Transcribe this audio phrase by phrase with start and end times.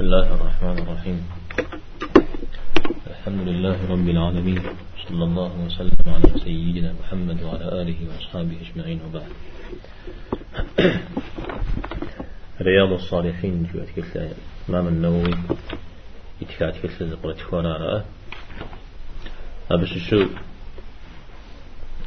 [0.00, 1.18] بسم الله الرحمن الرحيم.
[3.06, 4.62] الحمد لله رب العالمين.
[5.08, 9.30] صلى الله وسلم على سيدنا محمد وعلى آله وأصحابه أجمعين وبعد.
[12.68, 14.32] رياض الصالحين جوات كتلا
[14.68, 15.34] إمام النووي.
[16.40, 18.04] يتكات كتلا زقرة خوانا
[19.70, 20.26] أبس الشو.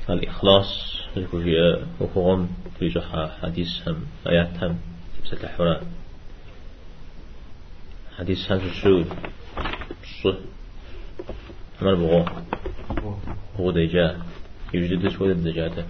[0.09, 0.69] الإخلاص
[1.17, 2.49] الكوجية وخوغم
[2.79, 3.05] تريجح
[3.41, 3.97] حديث هم
[4.27, 4.77] آيات هم
[5.21, 6.02] تبسة الحراء
[8.17, 10.37] حدیث حديث 53
[11.81, 12.25] عمر بغو
[13.57, 14.17] بغو ديجا
[14.73, 15.85] يوجد شوية ديجاته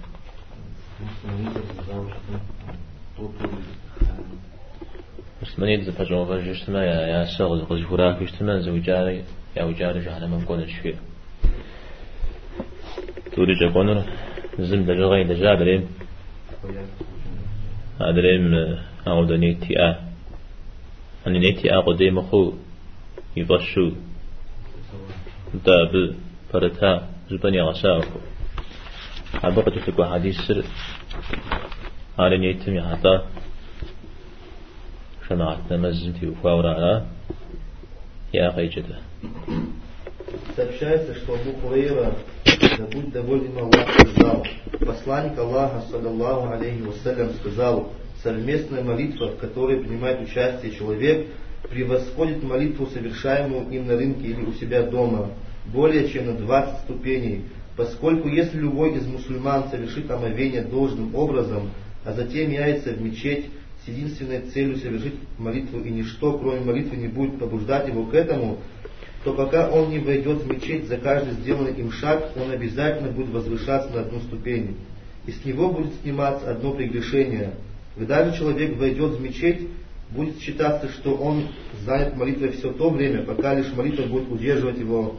[5.42, 9.24] مسلمانية دي فجوة جشتما يا یا قد فراك جشتما زوجاري
[9.56, 10.96] يا وجاري جهنا من قول الشفير
[13.32, 14.04] توري جاكونر
[14.58, 15.88] زم دجا غي دجا دريم
[18.00, 18.44] أدريم
[19.06, 19.74] أعودني تي
[21.27, 22.53] أني نيتي أ قديم خو
[23.37, 23.91] يبشو
[25.65, 26.15] داب
[26.53, 28.19] فرتا زبني غساكو
[29.33, 30.63] حبقة تلقوا حديث سر
[32.19, 33.21] على نيتم حتى
[35.29, 37.07] شمعتنا مزنتي وفاورا
[38.33, 38.99] يا أخي جدا
[40.55, 42.13] Сообщается, что Абу Хурейра,
[42.45, 44.45] да будь доволен Аллах, сказал,
[44.79, 47.91] посланник Аллаха, саллаллаху алейхи вассалям, сказал,
[48.24, 51.28] совместная молитва, в которой принимает участие человек,
[51.70, 55.30] превосходит молитву, совершаемую им на рынке или у себя дома,
[55.66, 57.44] более чем на 20 ступеней,
[57.76, 61.70] поскольку если любой из мусульман совершит омовение должным образом,
[62.04, 63.46] а затем явится в мечеть
[63.84, 68.58] с единственной целью совершить молитву, и ничто, кроме молитвы, не будет побуждать его к этому,
[69.24, 73.30] то пока он не войдет в мечеть за каждый сделанный им шаг, он обязательно будет
[73.30, 74.76] возвышаться на одну ступень.
[75.26, 77.54] И с него будет сниматься одно прегрешение.
[77.96, 79.68] Когда же человек войдет в мечеть,
[80.10, 81.48] будет считаться, что он
[81.84, 85.16] занят молитвой все то время, пока лишь молитва будет удерживать его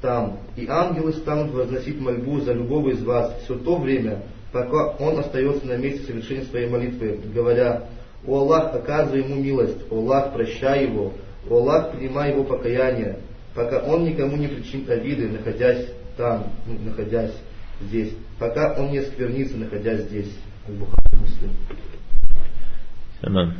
[0.00, 0.38] там.
[0.56, 5.66] И ангелы станут возносить мольбу за любого из вас все то время, пока он остается
[5.66, 7.84] на месте совершения своей молитвы, говоря,
[8.26, 11.12] «О Аллах, оказывай ему милость, О Аллах, прощай его,
[11.48, 13.18] О Аллах, принимай его покаяние,
[13.54, 15.86] пока он никому не причинит обиды, находясь
[16.16, 17.32] там, ну, находясь
[17.82, 20.32] здесь, пока он не сквернится, находясь здесь».
[20.68, 21.06] Аль-Бухари.
[23.22, 23.52] تمام.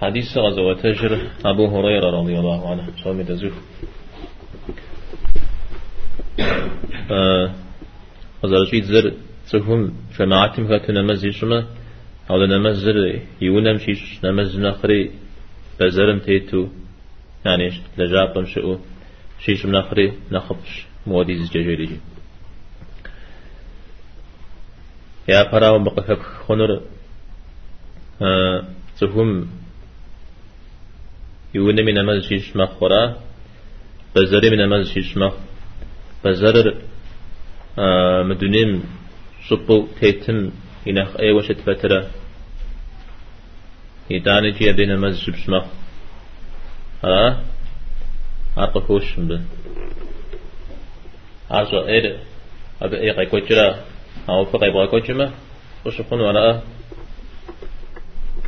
[0.00, 1.12] حديث غزوة تجر
[1.44, 2.86] أبو هريرة رضي الله عنه.
[3.04, 3.52] صوم تزوف
[8.42, 9.12] وزرشيت زر
[9.50, 11.66] تفهم جماعتهم كانت نمز يشما
[12.30, 15.10] أو نمز زر يونم شيش نمز نخري
[15.80, 16.68] بزرم تيتو.
[17.44, 18.78] يعني لجابم شئو.
[19.40, 21.96] شيش نخري نخبش موديز ججريجي
[25.28, 26.80] يا فراو بقفك خنر
[29.00, 29.48] تفهم
[31.54, 33.16] يونم نمز شيش مخورا
[34.16, 35.34] بزرم نمز شيش مخ
[36.24, 36.74] بزرر
[37.78, 38.84] آه مدنيم
[39.48, 40.50] صبو تيتم
[40.88, 42.10] إنخ أي وشت فترة
[44.10, 45.64] يداني جي بين مز بسمخ
[47.04, 47.40] ها
[48.58, 49.40] أرقى كوش به
[51.50, 52.16] عرض إيد
[52.82, 53.84] أبي قاي كوجرا
[54.28, 55.30] أو فقاي بقى كوجما
[55.86, 56.79] وشكون ولا أبدي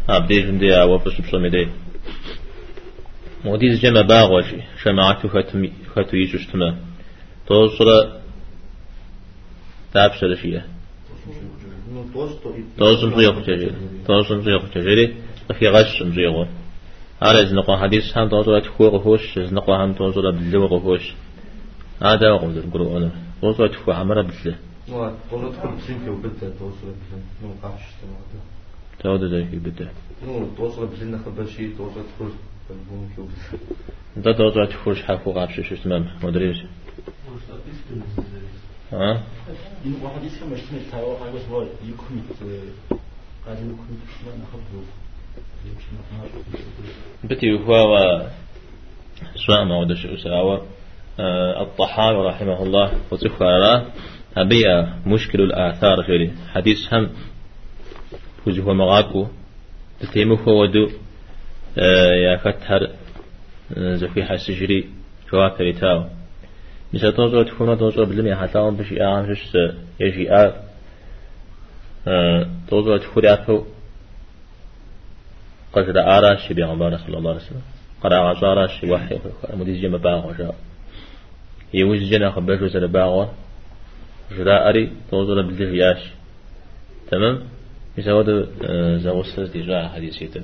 [0.08, 1.68] آه، أبديجن دي أوفا آه، سبسومي دي
[3.44, 4.44] موديز جمع باغوش
[4.82, 5.28] شماعتو
[5.94, 6.76] ختو يسوستما
[7.46, 7.86] توصر
[9.94, 10.62] تابسر شيئا
[12.78, 13.72] توصم زيغو تجري
[14.06, 15.14] توصم زيغو تجري
[15.50, 16.46] وفي غشم زيغو
[17.22, 21.14] هذا زنقو حديث هم توصر تخوغ هوش زنقو هم توصر بلوغ هوش
[22.02, 23.10] هذا هو قمت القرآن.
[23.41, 24.54] توصر تخوغ عمر بلوغ.
[25.30, 26.86] توصر تخوغ بسيمك وبدأ توصر
[27.42, 28.51] بلوغ.
[29.02, 29.88] تاود ذلك بده.
[30.56, 32.32] توصل بزنا خبر شيء توصل تخرج
[34.16, 36.62] ده توصل تخرج حافو وقع شو شو اسمه ما ادري إيش
[38.92, 39.22] ها
[40.02, 41.34] واحد يسمع مش من حاجة قاعد
[43.64, 43.78] ما
[47.24, 47.52] بتي
[49.74, 50.66] هو دش أساوة
[51.60, 53.86] الطحاوي رحمه الله وتخفى لا
[54.36, 57.10] هبيا مشكل الآثار غيري حديث هم
[58.47, 59.27] وجه مغاكو.
[60.00, 60.91] تتيمو هو ودو
[62.27, 62.91] يا فتر
[63.77, 64.89] زفي حسجري
[65.33, 66.04] جواب تاو
[66.94, 69.56] مش توزو تكون توزو بلمي حتى بشي آم شش
[70.00, 70.53] يجي آ
[72.68, 73.65] توزو تكون آفو
[75.72, 77.62] قد آراش بيغمبار صلى الله عليه وسلم.
[78.03, 79.18] قد آراش وحي
[79.54, 80.54] مديز جمع باغو جاء
[81.74, 83.28] يوز جنا خبرش وسنة باغو.
[84.36, 86.03] جراء أري توزو بالدغياش
[87.10, 87.42] تمام؟
[87.98, 88.48] يسود
[88.98, 90.42] زغوستر دي جاء حديثيته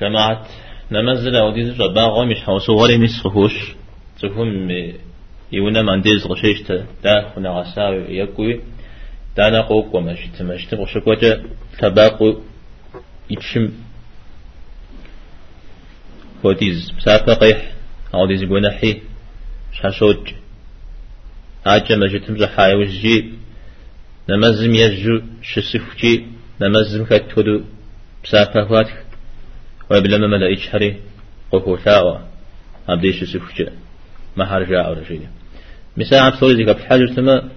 [0.00, 0.46] جماعة
[0.92, 3.74] نمزل أو ديز رباغو مش حوسو غري نسخوش
[4.22, 4.70] تفهم
[5.52, 8.60] يونا من ديز غشيشتا دا خنا غساوي يكوي.
[9.36, 11.42] دانا قوق ومشت مشت غشكوجة
[11.78, 12.40] تباقو
[13.30, 13.72] يتشم.
[16.44, 17.72] وديز مسافة قيح
[18.14, 19.02] أو ديز قنحي
[19.72, 20.32] شاشوج.
[21.66, 23.32] آجا مجتم زحاي وجي
[24.28, 26.26] نمزم يجو شسفجي
[26.60, 27.60] نمزم كتودو
[28.24, 28.96] مسافة فاتح
[29.90, 30.96] وبلما ملا إشحري
[31.52, 32.20] قفو ثاوى
[32.88, 33.72] أبديش سفجة
[34.36, 35.22] ما هرجع ورجيل
[35.96, 37.48] مساء عبد صلي ذيك بحاجة تما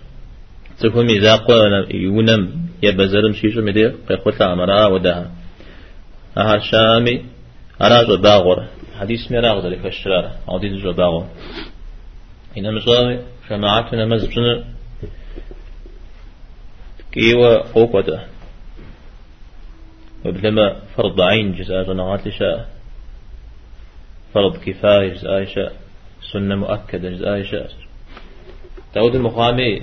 [0.95, 2.41] إذا قوى يونم
[2.83, 5.31] يبزرم شيشو مدي قيقوتا أمرا ودها
[6.37, 7.25] أهر شامي
[7.81, 8.59] أراجو باغور
[8.99, 11.25] حديث ميراغ ذلك الشرارة عديد جو باغور.
[12.57, 13.19] إنما زاوي
[13.49, 14.63] جماعتنا مزبزن
[17.11, 18.27] كيوا قوقوتا
[20.25, 22.69] وبلما فرض عين جزء جنغات لشاء.
[24.33, 25.75] فرض كفاية جزء شاء
[26.33, 27.71] سنة مؤكدة جزء شاء
[28.95, 29.81] داود المقامي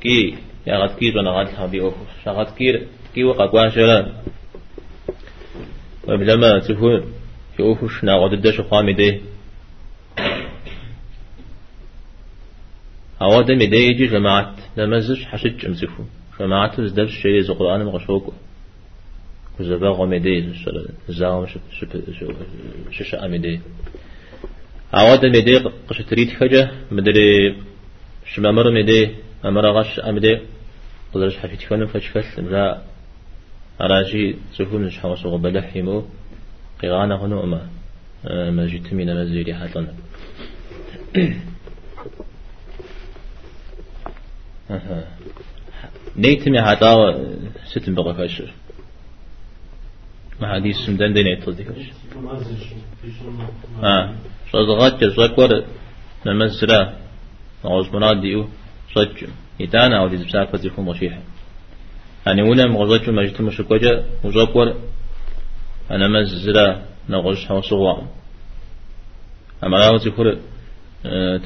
[0.00, 0.36] كي
[0.66, 4.12] يا غد كي جنغات لها بيوفو شغت كي كي وقع قواشلا
[6.08, 7.12] وبلما تفون
[7.58, 9.20] يوفوش ناغد الدش قامي دي.
[13.22, 16.04] أواد مدي يجي جماعت لمزش حشج امسكو
[16.40, 18.32] جماعت زدرش شيء زقرآن مغشوكو
[19.58, 20.52] كزبا غمدي
[21.08, 21.46] زاوم
[22.90, 23.60] شش أمدي
[24.92, 25.56] عواد مدي
[25.88, 27.56] قش تريد حاجة مدري
[28.26, 29.14] شمامر مدي
[29.44, 30.40] أمر غش أمدي
[31.14, 32.82] قدرش حفيت كون فشكل لا
[33.80, 36.04] أراجي سفون مش حوس وبلحمو
[36.82, 37.68] قيغانا هنو أما
[38.50, 39.54] ما جيت من مزيري
[46.10, 47.14] حتنا نيتمي حتى
[47.66, 48.52] ستن بقى فاشر
[50.40, 51.86] ما حديث سمدان دين يتلدكش
[53.82, 54.14] آه
[54.52, 55.64] شازغات جزاكور
[56.26, 56.94] نمزرا
[57.64, 58.48] نعوز مراد ديو
[58.94, 59.28] صجم
[59.60, 61.20] يتانا أو دي زبسافة يكون مشيحة
[62.26, 64.74] يعني ولا مغزاك مجد مشكوجة مزاكور
[65.90, 68.02] أنا مزرا نغش حوصوا
[69.64, 70.36] أما لا تكون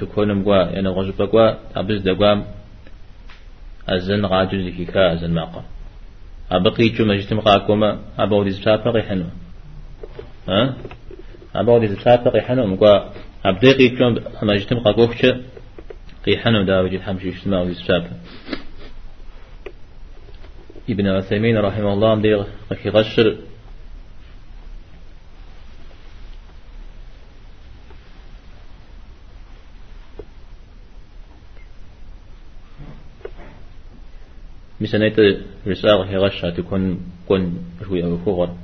[0.00, 2.44] تكون مقوا يعني غش بقوا أبز دقام
[3.88, 5.64] أزن غاجل لكيكا أزن ماقا.
[6.50, 9.25] أبقي جو مجتمع قاكوما أبو دي زبسات بقي حنو
[10.49, 10.76] ها؟
[11.55, 13.12] أبو دي زبسات بقي حنو مقا
[13.44, 15.26] أبدقي جو مجتمع قاكوكش
[16.26, 18.05] قي حنو دا وجد حمشي اجتماع دي زبسات.
[20.90, 22.34] ابن عثيمين رحمه الله مدي
[22.70, 22.90] قي
[34.82, 35.17] غشر مسنيت
[35.67, 38.56] رسالة هي غشة تكون كون شوي أو فوغر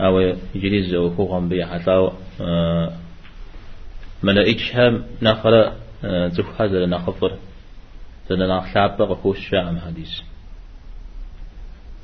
[0.00, 0.20] أو
[0.54, 2.10] يجليز أو فوغر بي حتى
[4.22, 5.72] هم نخلا
[6.28, 7.32] تف هذا نخفر
[8.28, 10.20] تنا نخلاب غفوش شام حديث.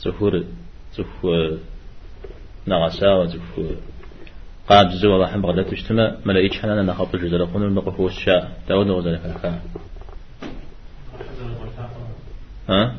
[0.00, 0.44] تفور
[0.97, 1.26] تف
[2.67, 3.61] نغسا وتف
[4.69, 9.19] قاب زوا الله حم بغداد تجتمع ملائكش حنا نخفر جزر قنون نقفوش شام داود نغزر
[9.19, 9.61] فالكا
[12.71, 12.95] ها؟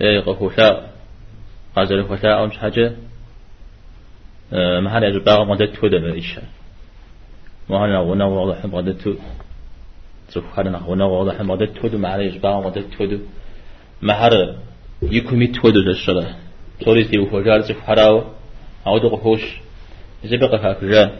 [0.00, 0.90] إيه قفوشا
[1.76, 2.96] قازل فتا أمش حاجة؟
[4.52, 6.38] ما هذا يجب أن مدت تودا بإيش
[7.70, 9.14] ما هذا غنا واضح مدت تو.
[10.28, 13.18] سوف هذا غنا واضح مدت تودا ما هذا يجب أن مدت تودا
[14.02, 14.56] ما هذا
[15.02, 16.34] يكمي تودا للشلا
[16.80, 18.24] توريس دي وفجار سوف هذا
[18.86, 19.42] أو قفوش
[20.24, 21.12] زبقة هكذا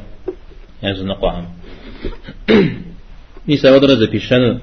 [0.83, 1.49] يزن قام
[3.49, 4.61] نيسا ودرز بيشان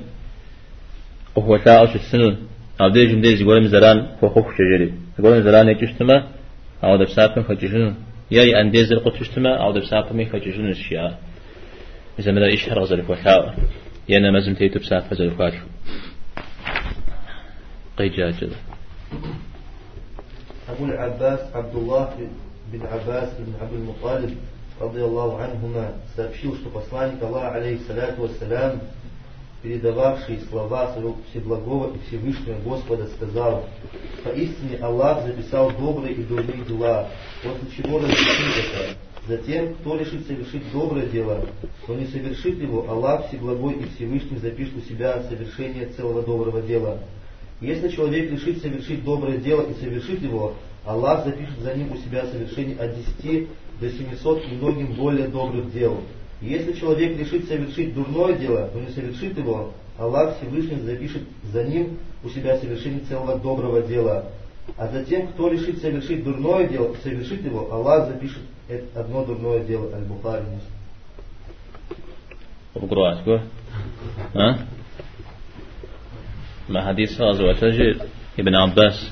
[1.35, 2.37] وهو تاعش السنن
[2.81, 4.93] أو دي جمدي زيقول مزران فوخوخ شجري.
[5.17, 6.27] زيقول مزران يجشتما
[6.83, 7.95] أو دبسابن فججنن
[8.31, 11.17] ياي أنديز القط شتما أو دبسابن فججنن الشيعة.
[12.19, 13.55] إذا مدى إشهر غزل فوحاء
[14.09, 15.53] يانا مزم تيتو بساب فزل فوحاء
[17.97, 18.55] قيجا جدا
[20.69, 22.09] أبو العباس عبد الله
[22.73, 24.37] بن عباس بن عبد المطالب
[24.81, 28.79] رضي الله عنهما سابشيوش تقصانك الله عليه الصلاة والسلام
[29.65, 30.95] передававший слова
[31.31, 33.65] Всеблагого и Всевышнего Господа, сказал,
[34.23, 37.09] «Поистине Аллах записал добрые и дурные дела,
[37.41, 38.95] после чего разрешил это.
[39.27, 41.47] Затем, кто решит совершить доброе дело,
[41.87, 46.99] но не совершит его, Аллах Всеблагой и Всевышний запишет у себя совершение целого доброго дела.
[47.59, 50.53] Если человек решит совершить доброе дело и совершит его,
[50.85, 53.47] Аллах запишет за ним у себя совершение от 10
[53.79, 56.01] до 700 и многим более добрых дел.
[56.40, 61.22] Если человек решит совершить дурное дело, но не совершит его, Аллах Всевышний запишет
[61.52, 64.26] за ним у себя совершение целого доброго дела.
[64.76, 69.92] А затем, кто решит совершить дурное дело, совершит его, Аллах запишет это одно дурное дело,
[69.94, 70.44] Аль-Бухари.
[72.74, 73.38] وبقرأتكو
[74.34, 74.58] ها
[76.68, 78.02] ما حديث غزوة تجد
[78.38, 79.10] ابن عباس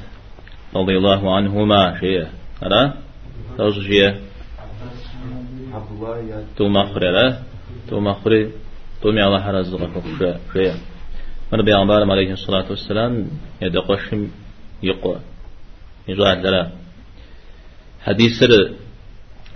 [0.75, 2.27] رضي الله عنهما شيء
[2.63, 2.95] أرى
[3.57, 4.19] توجيه عبد الله يا
[6.58, 7.40] تو مخري لا؟
[7.90, 8.52] تو مخري
[9.02, 9.96] تو مي الله رزقك
[10.54, 10.74] شيء
[11.54, 13.28] من بيغمبر عليه الصلاة والسلام
[13.62, 14.28] يدقشم
[14.84, 15.20] يقوى
[16.08, 16.72] يزعل لا
[18.02, 18.72] حديث سر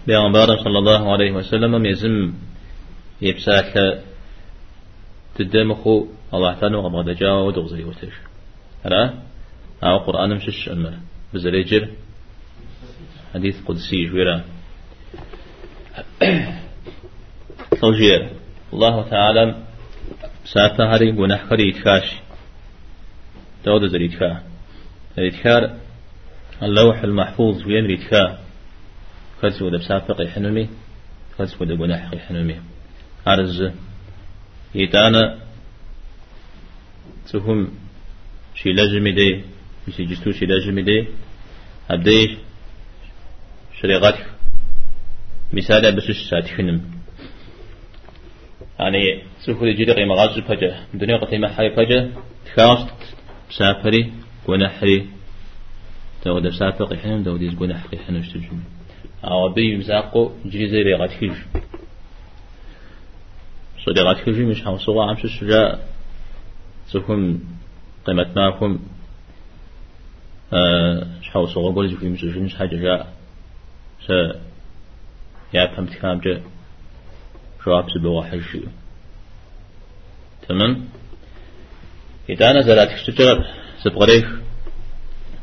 [0.07, 2.33] بيغمبر صلى الله عليه وسلم يزم
[3.21, 4.03] يبساك
[5.35, 8.15] تدمخو الله تعالى وغمض جاء ودغزي وتش
[8.85, 9.13] أرى
[9.83, 10.93] أو قرآن مشش أمر
[11.33, 11.89] بزريجر
[13.33, 14.56] حديث قدسي جويرا
[17.81, 18.31] توجيه
[18.73, 19.55] الله تعالى
[20.45, 22.03] ساعتها هري ونحكري يتكاش
[23.65, 24.43] دود زريتكا
[25.19, 25.77] ريتكار
[26.63, 28.39] اللوح المحفوظ وين ريتكا
[29.41, 30.69] خلص ودا بسافق يحنمي
[31.37, 32.55] خلص ودا ونحق يحنمي
[33.27, 33.71] عرز
[34.75, 35.37] يتانا
[37.31, 37.67] تهم
[38.55, 39.41] شي لازم دي
[39.87, 41.07] مش جستو شي لازم دي
[41.89, 42.31] أبديش
[43.81, 44.25] شريغاتك
[45.53, 46.81] مثال بس السات خنم
[48.79, 52.09] يعني سوف يجري قيمة غاز فجأة الدنيا قيمة حي فجأة
[52.45, 52.87] تخاص
[53.49, 54.13] سافري
[54.47, 55.09] ونحري
[56.23, 58.59] تود سافق حنم تود يزقون حقي حنم استجم
[59.23, 61.31] أو بي مزاقو جري زي ريغات كيج
[63.85, 65.79] صديقات كيج مش حوصوا عمش الشجاع
[66.87, 67.39] سوهم
[68.05, 68.79] قيمة معكم
[70.53, 73.13] أه حوصوا قول جفي مش حاجة جاء
[75.53, 76.41] يا فهمت كلام جاء
[77.65, 78.61] جواب سبوا حشي
[80.47, 80.85] تمام؟
[82.29, 83.45] إذا نزلت كشتر
[83.83, 84.25] سبغريش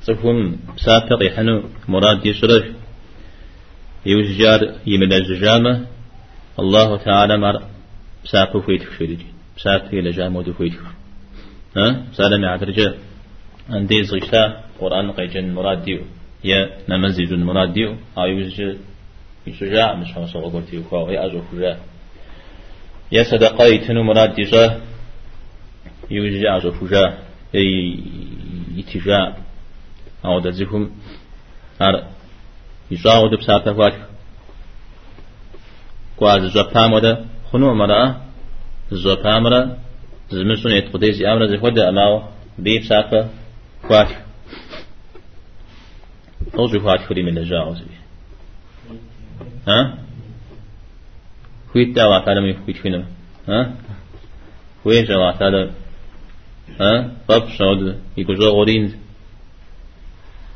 [0.03, 2.65] صفهم سافق يحنو مراد يسرش
[4.07, 5.87] يوزجار يمن الزجامة
[6.59, 7.63] الله تعالى مر
[8.25, 10.81] سافو فيتك شريجي سافي لجامو دو فيتك
[11.77, 12.95] ها؟ سالم يعترجا
[13.71, 16.01] عندي زغشتا قرآن قيجن مراد ديو.
[16.45, 16.59] يا
[16.89, 17.97] نمزج مراد ديو.
[18.19, 18.77] أو يوزج
[19.47, 19.71] میشه.
[19.71, 21.77] جه میشه همه سوگه گرتی که آقای از اکره
[23.11, 24.77] یه صدقه ای تنو مراد دیزه
[26.11, 27.13] یه ویزی از اکره
[27.53, 27.99] ای
[28.77, 29.33] ایتی جه
[30.25, 30.91] او در زیخون
[31.81, 32.03] هر
[32.91, 33.95] ایزا او در بسرطه خواهد
[36.19, 38.17] که از زبا مراد خونو مراد
[38.91, 39.77] زبا مراد
[40.29, 43.25] زمین سون اتقوده زی امراد زیخون در اما بی بسرطه
[43.87, 44.09] خواهد
[46.53, 48.04] او زیخون خودی من نجا آزوی
[49.69, 49.99] ها؟
[51.73, 53.07] خويت دا واتالا مي خويت فينا
[53.49, 53.75] ها؟
[54.85, 55.71] خويت جا واتالا
[56.81, 58.95] ها؟ باب شود يقول غورين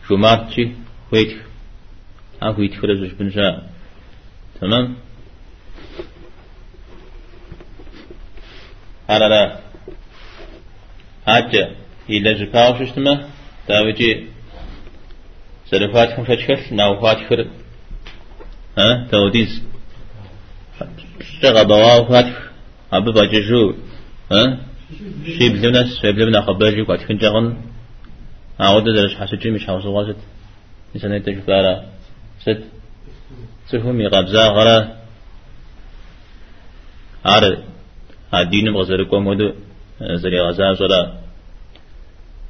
[0.09, 0.69] شو مارتشي
[1.11, 1.37] خويت
[2.43, 3.63] ها خويت فرزش بنجا.
[4.61, 4.97] تمام؟
[9.09, 9.61] على لا.
[11.27, 11.71] حاجة
[12.11, 13.29] إلا جباو ششتما.
[13.69, 14.27] داوجي.
[15.71, 17.47] سلفات كم فتشكل ناوفات فرق
[18.79, 19.63] ها؟ توديس
[21.43, 22.37] شغب وفتح
[22.93, 23.75] أبو باججو
[24.33, 24.59] ها؟
[25.39, 27.57] شيبلونا شيبلونا خباجي قد كنت جغن.
[28.61, 30.17] أعود درش حسو حسجي مش حوص واسد
[30.95, 31.85] إنسان يتجف على آره.
[32.43, 32.63] ست.
[33.71, 34.79] سهمي قبزا غرا
[37.25, 37.45] عر
[38.35, 38.73] الدين آره.
[38.73, 38.77] آره.
[38.77, 39.49] بغزركم ودو
[40.23, 41.01] زري غزا زرا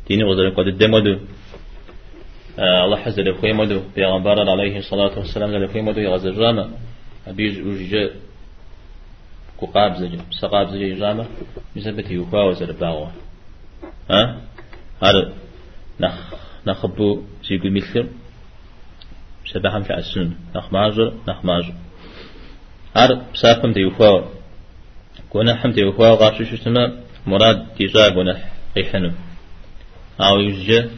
[0.09, 1.15] دين بغزركم قد دمدو
[2.59, 6.69] الله حزر خويمودو بيغمبر عليه الصلاة والسلام زر خويمودو يغزر جامع.
[7.27, 8.11] أبيج وجيجا
[9.61, 11.27] كقاب زجا سقاب زجا جامع.
[11.77, 13.07] مثبت يوكا وزر باغوا.
[14.11, 14.41] ها؟
[15.03, 15.33] هذا
[16.01, 16.15] نخ
[16.67, 18.07] نخبو سيقول مثل
[19.47, 21.75] سبحان في السن نخ ماجر نخ ماجر.
[22.97, 24.29] هذا ساقم تيوكا
[25.31, 26.93] كنا حم تيوكا غاشو شتما
[27.27, 28.35] مراد تيجا كنا
[28.77, 29.11] قيحنو.
[30.21, 30.91] أو يجا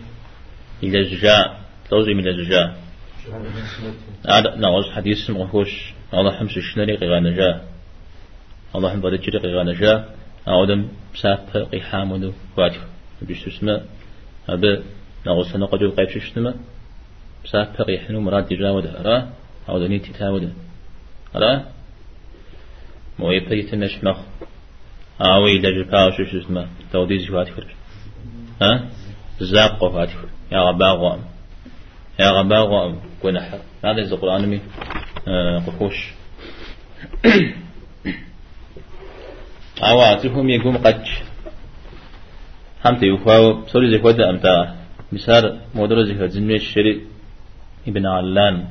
[0.82, 1.60] إلى الجاء
[1.90, 2.76] توزي من الجاء
[4.28, 7.64] هذا نعوز حديث مغفوش الله حمس الشنري قيغان جاء
[8.74, 10.14] الله حم بدجري قيغان جاء
[10.48, 12.80] أودم ساف قيحام ودو فاتح
[13.22, 13.80] بيش تسمى
[14.48, 14.82] هذا
[15.26, 16.54] نعوز سنة قدو قيب ششتما
[17.44, 19.16] ساف قيحنو مراد تجا ودا را
[19.68, 20.52] أو دني تتا ودا
[21.34, 21.64] را
[23.18, 24.18] مو يبتي تنشمخ
[25.20, 27.54] آوي لجفا ششتما توديز فاتح
[28.62, 28.88] ها؟
[29.40, 30.18] زاق فاتح
[30.52, 31.18] يا غباغ
[32.18, 33.40] يا غباغ كنا
[33.84, 34.60] هذا إذا القرآن مي
[35.66, 36.10] قفوش
[39.88, 41.04] أوا تهم يقوم قد
[42.84, 44.76] هم تيوفاو سوري زي كودا أمتا
[45.12, 47.00] مثال مدرز هزمي الشري.
[47.88, 48.66] ابن علان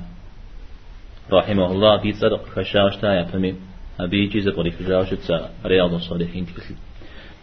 [1.31, 3.55] رحمه الله في صدق خشاش تا يفهمي
[3.99, 6.75] أبي جيزة طريق خشاش تا رياض الصالحين تكسل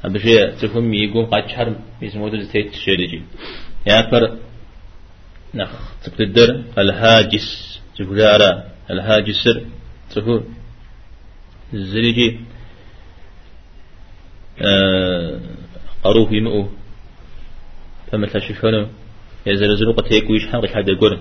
[0.05, 3.23] أبي شيء تفهم يقوم قد شهر اسمه مدرز تيت الشري
[3.87, 4.39] يا فر
[5.55, 5.71] نخ
[6.05, 9.63] تقدر الهاجس تقدر الهاجسر
[10.11, 10.43] تقول
[11.75, 12.41] زريجي.
[14.61, 15.41] آه
[16.05, 16.69] قروه يمؤ
[18.13, 18.89] فمثل شفنه
[19.47, 21.21] يزلزلو قد يكو يشحق حد قرن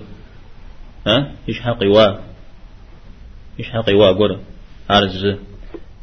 [1.06, 2.18] ها؟ يشحق وا
[3.58, 4.40] يشحق وا قرن
[4.90, 5.36] أرز.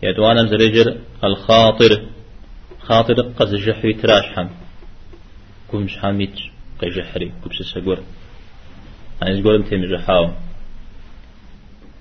[0.03, 1.91] يدوانا زرجر الخاطر.
[2.87, 4.47] خاطر قز جحري تراش حم
[5.71, 6.35] كم شحاميت
[6.79, 7.99] قجحري كبس سقور
[9.23, 10.25] أنا يقول متهم جحاو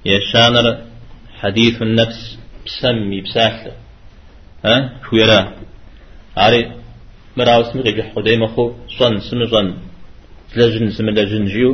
[0.04, 0.66] يشانر
[1.40, 3.72] حديث النفس بسمي بساحله
[4.64, 4.74] ها
[5.04, 5.40] شو يرى
[6.36, 6.62] عاري
[7.36, 8.64] مراوس مغيجح قديم أخو
[8.98, 9.68] صن سم صن
[10.56, 11.70] لجن سم لجن جيو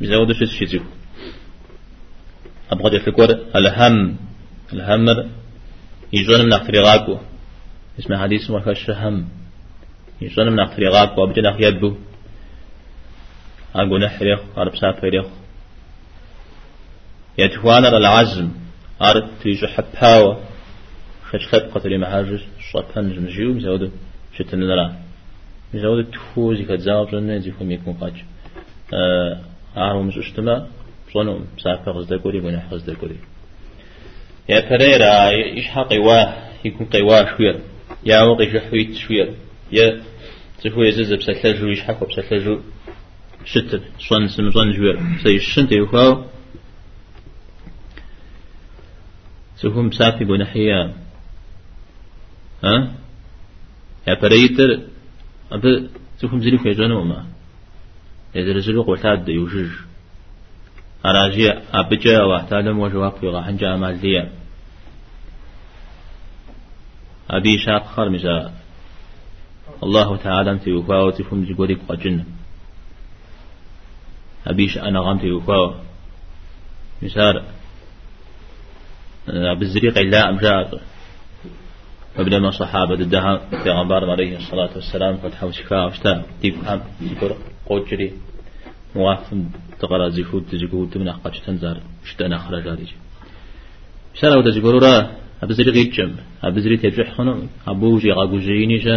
[0.00, 0.82] بزود شو تشيزيو
[2.72, 4.16] أبغى تفكر الهم
[4.72, 5.06] الهم
[6.12, 7.16] يجون من أخر غاكو
[7.98, 9.28] اسمه حديث وكش هم
[10.20, 11.94] يجون من أخر غاكو أبجد أخ يبو
[13.74, 15.26] أقول نحريخ أرب سافريخ
[17.38, 18.50] يتوانا العزم.
[19.02, 20.40] أرد تيجو حباوة.
[21.24, 23.92] خش خب قتل محاجر شطن جمجيو مزود
[24.38, 24.96] شتن نرا
[25.74, 28.12] مزود تفوزي كتزاوب جنة زي فم يكون قاج.
[29.76, 30.66] أعرف مش اشتما.
[31.12, 33.16] صنو مسافة غزدا قولي بنا غزدا قولي.
[34.48, 36.34] يا فريرا إيش حقي واه؟
[36.64, 37.60] يكون قواه شوير
[38.06, 39.34] يا وقي جحويت شوير
[39.72, 40.02] يا
[40.62, 42.60] تفوي زز بسلجو إيش حقو بسلجو
[43.44, 44.98] شتر صن سم صن جوير.
[45.22, 46.24] سي الشنت يخاو
[49.56, 50.94] سهم سافي بنحيا
[52.64, 52.94] ها؟
[54.08, 54.80] يا فريتر
[55.52, 55.88] أب
[56.20, 57.26] سهم زلي في جنو ما.
[58.36, 59.70] إذا رزلو قلت يوجج
[61.06, 64.32] أراجي أبجا واحتالم وجواب في غاحن جامال ديا
[67.30, 68.52] أبي شاق خرمزا
[69.82, 72.24] الله تعالى أنت يوفاو تفهم جبوريك قجن
[74.46, 75.74] أبيش أنا غمت يوفاو
[77.02, 77.44] مسار.
[79.26, 80.80] بالزريق إلا أمجاد.
[82.18, 87.36] ما صحابة الدها في غنبار عليه الصلاة والسلام قد حوش شفاء وشتاء تيب هم تيكور
[87.66, 88.12] قوجري.
[88.96, 89.48] موافم
[89.80, 92.86] تقرا زيفود تزيكو تمنع قد تنزار شتانا خرج هذه
[94.14, 95.10] بسالة ودا زيكورو را
[95.44, 96.12] أبزري غيتشم
[96.44, 97.34] أبزري تجح خنو
[97.68, 98.96] أبوجي غاقوجيني شا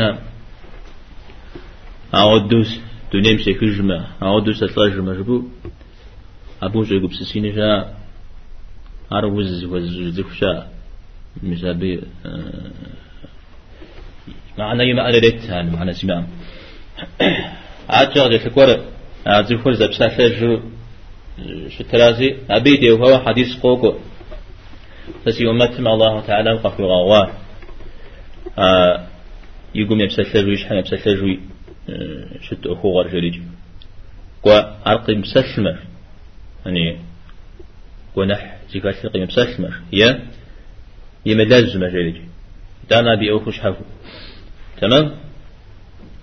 [2.14, 2.72] أعودوس
[3.12, 5.38] دونيم سيكجمة أعودوس أتلاجمة جبو.
[6.66, 7.70] أبوجي قبسسيني شا
[9.12, 10.68] أروز وزفشا
[11.44, 12.02] مسابي
[14.58, 16.28] معنى يما أردت هان معنى سمام
[17.90, 18.70] عاد جاء تكور
[19.26, 20.08] عزفور زبسا
[20.40, 20.60] شو
[21.70, 23.92] شو ترازي أبيدي وهو حديث قوكو.
[25.26, 27.34] فسي أمتم الله تعالى وقف الغوار
[29.76, 31.40] يقوم يبسا شجوي يشحن يبسا شجوي
[32.42, 33.40] شت أخو غار جريج
[34.44, 35.80] وأرقي مسلمر
[36.66, 37.00] يعني
[38.16, 40.20] ونح زكاة القيم مسلمر هي
[41.26, 42.16] يملز مجريج
[42.90, 43.84] دانا بي أوخش حفو
[44.82, 45.12] تمام؟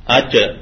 [0.08, 0.56] أجا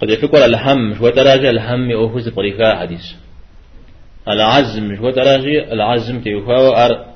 [0.00, 3.04] قد يفكر الهم شو درجة الهم أوخز طريقة حديث.
[4.28, 7.06] العزم شو درجة العزم تيوفاو أر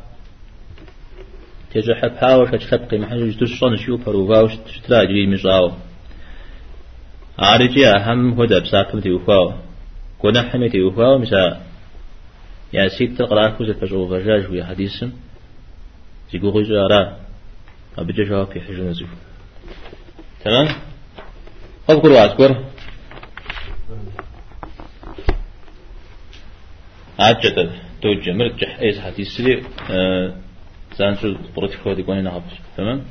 [1.74, 5.72] تجحب هاوش تشخبقي محاجة تشصن شو فروفاوش تشتراجي مشاو
[7.38, 9.52] عارجي أهم هدى بساكم تيوفاو.
[10.18, 11.62] كنا حمي تيوفاو مسا
[12.72, 15.10] يا سيد تقرأ كوزة فجأة فجاج ويا حديثم.
[16.32, 17.16] زيقو غيجا را
[17.98, 19.08] أبجا جواب في حجة نزيف
[20.44, 20.68] تمام؟
[21.90, 22.64] أذكر وأذكر.
[27.18, 27.70] عجت
[28.02, 29.62] توجه مرجح أيز حديث لي
[30.98, 33.04] زانشو برتي خودي قوني نهبش تمام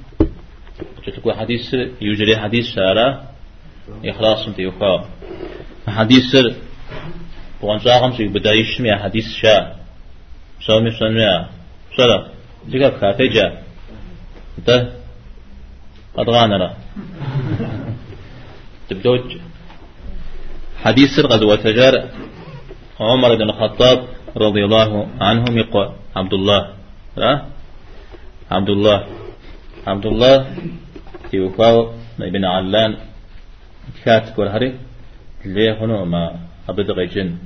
[1.07, 3.23] جت حديث يجري حديث شارع
[4.05, 5.09] إخلاص متي وفا
[5.87, 6.37] حديث
[7.61, 9.75] بوان شاغم شي بدايش مي حديث شا
[10.59, 11.45] شامي شنمي
[11.97, 12.27] شلا
[12.69, 13.61] جيكا خاتجا
[14.57, 14.89] انت
[16.17, 16.73] أدغانا
[18.89, 19.37] تبدوج
[20.83, 22.09] حديث غزوة تجار
[22.99, 26.61] عمر بن الخطاب رضي الله عنهم يقول عبد الله
[27.17, 27.45] لا
[28.51, 29.07] عبد الله
[29.87, 30.45] عبد الله
[31.31, 32.97] تيوفاو ابن علان
[34.05, 34.79] كاتب والهري
[35.45, 37.37] اللي هنا ما أبدغ جن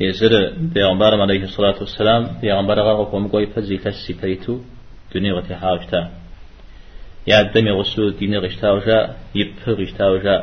[0.00, 0.32] يزر
[0.74, 4.58] بيغمبر عليه الصلاة والسلام بيغمبر غاقو قوم قوي فزي فسي تيتو
[5.14, 6.10] دنيا وتحاوشتا
[7.26, 8.98] يعدم يغسو دين غشتاوجا
[9.34, 10.36] يبه غشتاوجا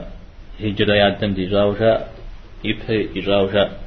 [0.61, 2.07] هجرة يعدم ديجاوجا
[2.63, 3.77] يبه ديجاوجا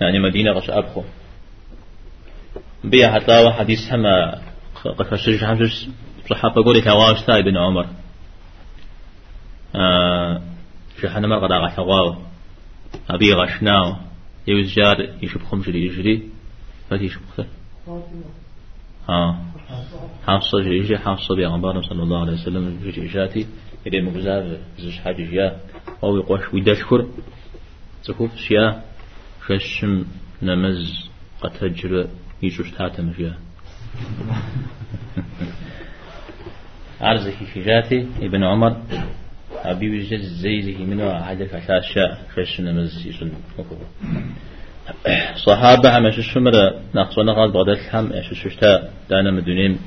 [0.00, 1.02] يعني مدينة غش أبخو.
[2.84, 4.40] بيا حتى حديث هما
[4.84, 5.88] قفشش حمش
[6.30, 7.86] صحابة قولي كواش ابن عمر.
[9.74, 10.42] آه
[11.02, 12.16] شحنا ما قد غشواو
[13.10, 13.96] أبي غشناو.
[14.46, 16.28] يوزجار يشوف خمس يجري
[16.90, 17.22] فتي يشوف
[19.08, 19.44] ها
[20.26, 23.46] حافظة جيجي حافظة بيغمبار صلى الله عليه وسلم جيجي جاتي.
[23.86, 25.60] إلى مغزاب زش حاجة جيا.
[26.04, 27.06] أو يقوش ويدشكر.
[28.04, 28.82] تكوف شيا.
[29.46, 30.04] ششم
[30.42, 31.08] نمز
[31.40, 32.06] قتجر
[32.42, 33.34] يجوش تاتم جيا.
[37.00, 38.76] عرزك في جاتي ابن عمر.
[39.52, 43.30] أبي وجد زيزه منه عدك أشياء ششم نمز يسن
[45.46, 46.52] صحابة هم الشمر
[46.94, 48.22] نقصنا قال بغداد الحم.
[48.22, 49.78] ششتا دانا مدونيم.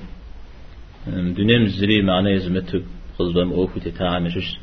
[1.07, 2.81] مدونيم زري معنى يزمتو.
[3.19, 4.57] خزبا مؤوف تتاع مشش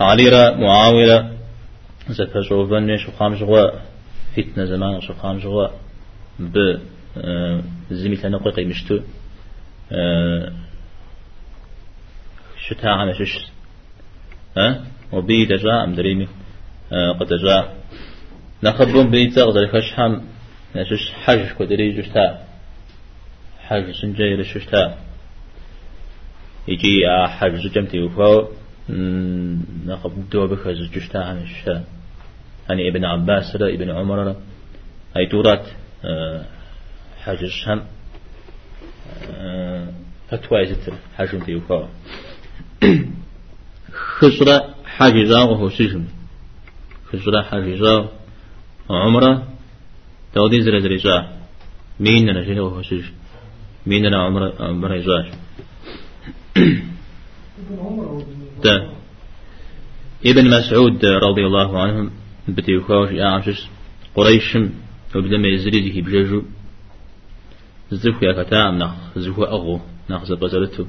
[0.00, 1.30] علي را معاوية
[2.08, 3.70] زفا شوفن شو خام جوا
[4.36, 5.68] فتنة زمان شو خام جوا
[6.38, 6.76] ب
[7.90, 9.00] زمي لنا قوي مشتو
[12.58, 13.46] شتاع مشش
[14.56, 16.28] ها؟ وبي دجا ام دريمي
[16.90, 17.76] قد جاء
[18.62, 20.22] نخبون بيتا خش هم
[20.76, 22.44] نشش حج كدري جشتا
[23.58, 24.98] حج سنجي لششتا
[26.68, 28.48] يجي حج زجمتي وفو
[29.86, 31.84] نخب دو بخز جشتا الشتا
[32.68, 34.36] يعني ابن عباس را ابن عمر را
[35.16, 35.66] هاي دورات
[37.24, 37.80] حج هم
[40.30, 41.86] فتوى زتر حج انتي وفو
[44.18, 46.04] خسرة حاجزا وهو سجن
[47.08, 48.08] خسرة حاجزا
[48.90, 49.48] عمره
[50.34, 51.28] تودي زر زريجا
[52.00, 53.04] مين أنا شيء هو شيء
[53.86, 55.26] مين أنا عمره عمره يزاج
[58.64, 58.88] ده
[60.26, 62.10] ابن مسعود رضي الله عنه
[62.48, 63.68] بتي خوش أعشش
[64.14, 64.70] قريشم
[65.14, 66.42] وبدما يزريزه بجاجو
[67.90, 70.86] زخو يا كتام نخ زخو أغو نخ زبزرته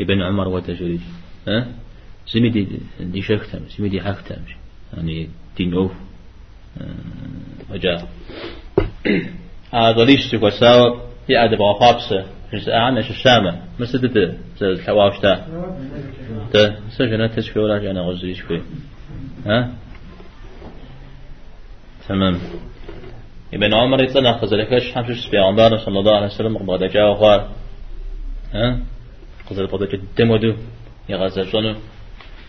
[0.00, 1.00] ابن عمر وتجريج
[1.48, 1.66] ها
[2.34, 2.68] زمي دي
[3.00, 4.36] دي شختم زمي دي حختم
[4.96, 5.92] يعني دين أوف
[7.70, 8.08] وجاء
[9.74, 15.46] هذا ليش تقول سوا يعد بغفابسة جزء عن إيش الشامة مسد ده زي الحواوش ده
[16.54, 18.62] ده سجنة تشكي ولا جانا غزي شوي
[19.46, 19.72] ها
[22.08, 22.38] تمام
[23.54, 27.48] ابن عمر يطلع خزلكش حمش بيغمبار صلى الله عليه وسلم قبضة جاء وقال
[28.54, 28.78] ها
[29.50, 30.54] قزل قبضة جدم ودو
[31.08, 31.74] يغزل شنو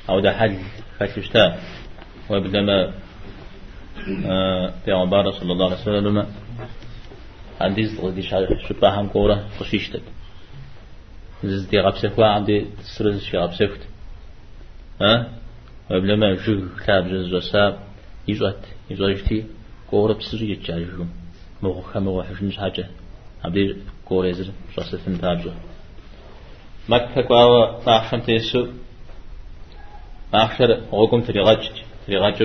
[0.09, 0.55] أو ده حل
[0.99, 1.57] فتشتا
[2.29, 2.93] وبدما
[4.85, 6.25] پیامبر صلی الله علیه وسلم
[7.61, 10.01] عندي غدي شبه هم كورة قشيشتك
[11.43, 13.69] زز دي غبسة خوا عندي سرز شي غبسة
[15.01, 15.31] ها؟
[15.91, 17.79] وبلما جو كتاب جز وساب
[18.27, 19.45] يزوت يزوجتي
[19.89, 21.05] كورة بسر يتجاجو
[21.61, 22.89] مو خم مو حش حاجة.
[23.45, 25.51] عبدي كورة يزر شخصة تنتاجو
[26.89, 28.67] مكة كوا ما أحشم تيسو
[30.33, 31.71] ما أحشر غوكم تريغاج
[32.07, 32.41] تريغاج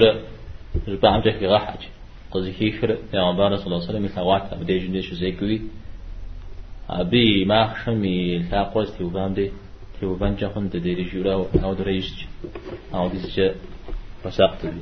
[0.88, 1.83] ربع عم جاك غاحج
[3.14, 5.61] يا عبارة صلى الله عليه وسلم يتوات أبدي جندش زيكوي
[6.90, 9.51] أبي ما خشمي لاقوز تيوبان دي
[10.01, 12.27] تيوبان جاخن تديري جورا أو دريش
[12.95, 13.55] أو ديزجا
[14.25, 14.81] فساقت بي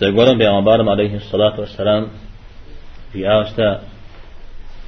[0.00, 2.08] زيقولن بيغمبارم عليه الصلاة والسلام
[3.16, 3.82] آستا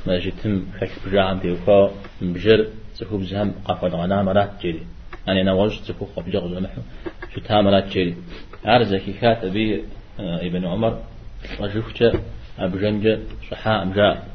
[0.06, 1.90] ما جتم حك بجاعم تيوكا
[2.22, 4.82] بجر زخوب زهم قفل غنام رات جيري
[5.26, 6.82] يعني أنا وجد زخوب قبجغ زمحو
[7.34, 8.14] شو تامرات جيري
[8.66, 9.99] أرزكي كات أبي آه،
[10.46, 11.02] ابن عمر
[11.60, 12.20] وجفت
[12.58, 13.18] أبجنج
[13.50, 14.28] صحاء أمجاء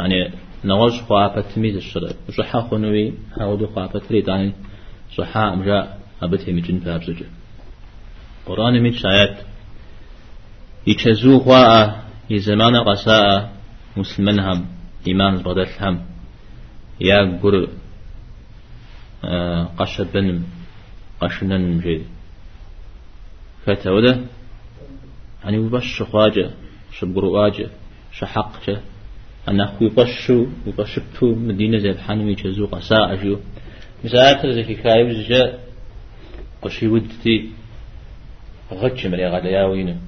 [0.00, 0.30] يعني
[0.64, 4.52] نوج خوابة تميز الشرع صحاء خنوي هاودو خوابة تريد يعني
[5.16, 7.22] صحاء أمجاء أبته مجن فابزج
[8.46, 9.36] قرآن ميت شايات
[10.86, 13.52] يتشزو خواء يزمان قساء
[13.96, 14.66] مسلمان هم
[15.06, 15.96] إيمان بغداد هم.
[17.00, 17.68] يا قر
[19.24, 20.42] آه، قشبن
[21.20, 22.04] قشنن جيد
[23.64, 24.20] فتوده.
[25.44, 26.50] يعني وبش خواجة
[26.92, 27.70] شبقرو واجة
[28.12, 28.80] شحقجة
[29.48, 33.38] أنا أخوي بشو وبشبتو مدينة زي الحنمي جزوق ساعة جو
[34.04, 35.58] مساعات زي كايب زجا
[36.62, 37.50] قشي ودتي
[38.72, 40.00] غتش مريا غدا ياوين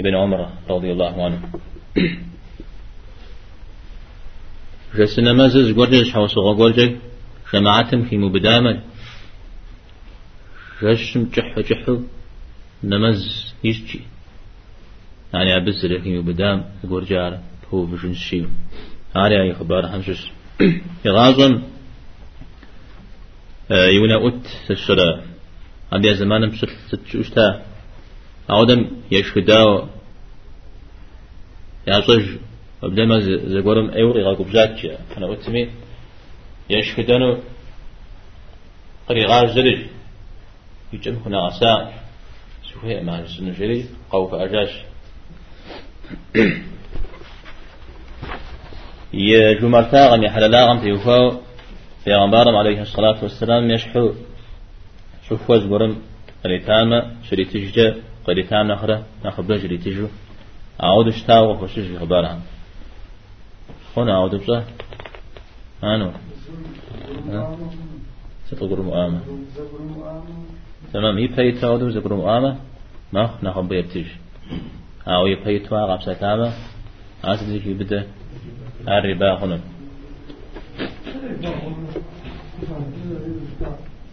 [0.00, 1.40] ابن عمر رضي الله عنه.
[4.98, 6.96] جسنا مازز قرجش حوص غورجي
[7.52, 8.80] جماعتهم في مبدامة
[10.82, 12.00] جشم جحو جحو
[12.84, 14.00] نمز يجي
[15.34, 18.48] يعني عبز لكن يبدام يقول جارة هو بجن شيء.
[19.16, 20.30] هاري أي خبر همشش
[21.06, 21.62] يغازن
[23.70, 25.22] آه، يونا أت سشرا
[25.92, 27.62] أبي زمان بشت ستشوشتا
[28.50, 29.88] أودم يشهداو
[31.86, 32.26] يعصج
[32.82, 35.70] وبدا ما زغورم أوري غاكو بجاتش أنا أتمي
[36.70, 37.38] يشهدانو
[39.08, 39.80] قري غاز زرج
[40.92, 42.02] يجم هنا عساء
[42.72, 44.91] شوفي مع السنجري قوف أجاش.
[49.12, 51.40] يجمرتا غم يحللا غم تيوفاو
[52.04, 54.12] في غمبارم عليه الصلاة والسلام يشحو
[55.28, 55.96] شوف وز برم
[56.44, 59.02] قريتاما شري تججا قريتام نخرة.
[59.24, 60.06] نخبر جري تجو
[60.82, 62.40] أعود اشتاو وخشش خبارها
[63.96, 64.62] هنا أعود بصح
[65.84, 66.10] أنو.
[68.46, 69.20] ستقر مؤامة
[70.92, 72.56] تمام هي بيت أعود زقر مؤامة
[73.12, 74.06] ما نخبر يبتج
[75.08, 76.52] أو يبيت واقع بسكامة
[77.24, 78.06] عاسد في بدأ
[78.88, 79.60] الربا هنا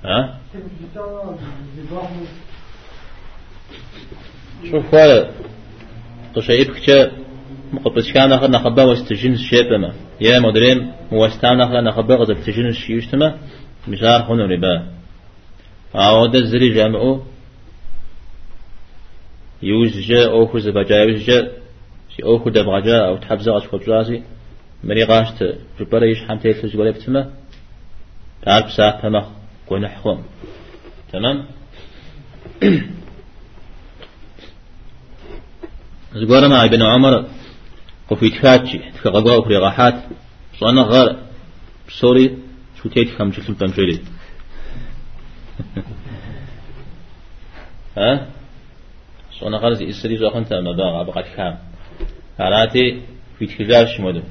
[0.03, 0.39] ها؟
[4.71, 5.31] شوف هذا
[6.35, 7.11] تشعيب كتشا
[7.73, 12.97] مقبس كان آخر نخبا واستجن الشيء بما يا مدرين واستان آخر نخبا غزب تجن الشيء
[12.97, 13.37] يشتما
[13.87, 14.87] مشار هنا ربا.
[15.95, 17.23] أعود الزري جامعه
[19.63, 21.51] يوزجا أوكو زبجا يوزجا
[22.15, 24.23] سي أوكو دبغجا أو تحبزا أشكو بزاسي
[24.83, 27.31] مري غاشت جبريش حمتي تلج بتما
[28.41, 29.27] تعال بساعة تمخ
[29.67, 30.23] ونحهم
[31.11, 31.45] تمام؟
[36.13, 37.25] زقورة مع ابن عمر.
[38.11, 40.03] وفي تفاتشي تفقوا وفي غاحات.
[40.59, 41.15] صانا غار.
[41.89, 42.37] سوري
[42.83, 43.99] شو تيت خم جسم تنجري
[47.97, 48.27] ها؟
[49.73, 51.57] زي إسري زوخن تاما باغا بقات خام.
[52.39, 53.01] هاراتي
[53.39, 54.21] في تخجاش مدو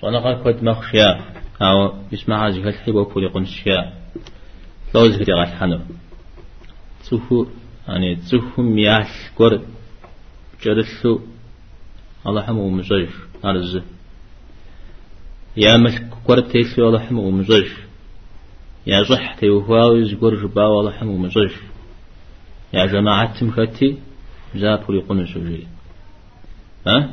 [0.00, 1.20] صانا غار كود مخشيا
[1.62, 3.92] أو يسمع هذه الحبة وكل قنشيا
[4.94, 5.80] لو زكري غاش حنو.
[7.02, 7.46] تسوفو
[7.88, 9.60] يعني تسوفو مياش كور
[10.62, 11.20] جرسو.
[12.26, 13.08] الله حمو مزج
[13.44, 13.80] أرز
[15.56, 17.68] يا ملك كور تيسو الله حمو مزج
[18.86, 21.52] يا زح تيوهاو يزقر جبا الله حمو مزج
[22.72, 23.98] يا جماعة تمكتي
[24.54, 25.66] زابو يقون سجري
[26.86, 27.10] ها؟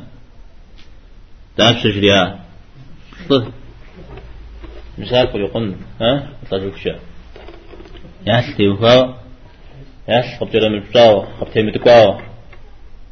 [1.58, 2.38] داب سجريا
[4.98, 7.00] مثال يقون ها؟ تلاجوك شاء.
[8.26, 9.22] ياش تيوها
[10.08, 12.20] ياش خبتي من بتاو خبتي متقاو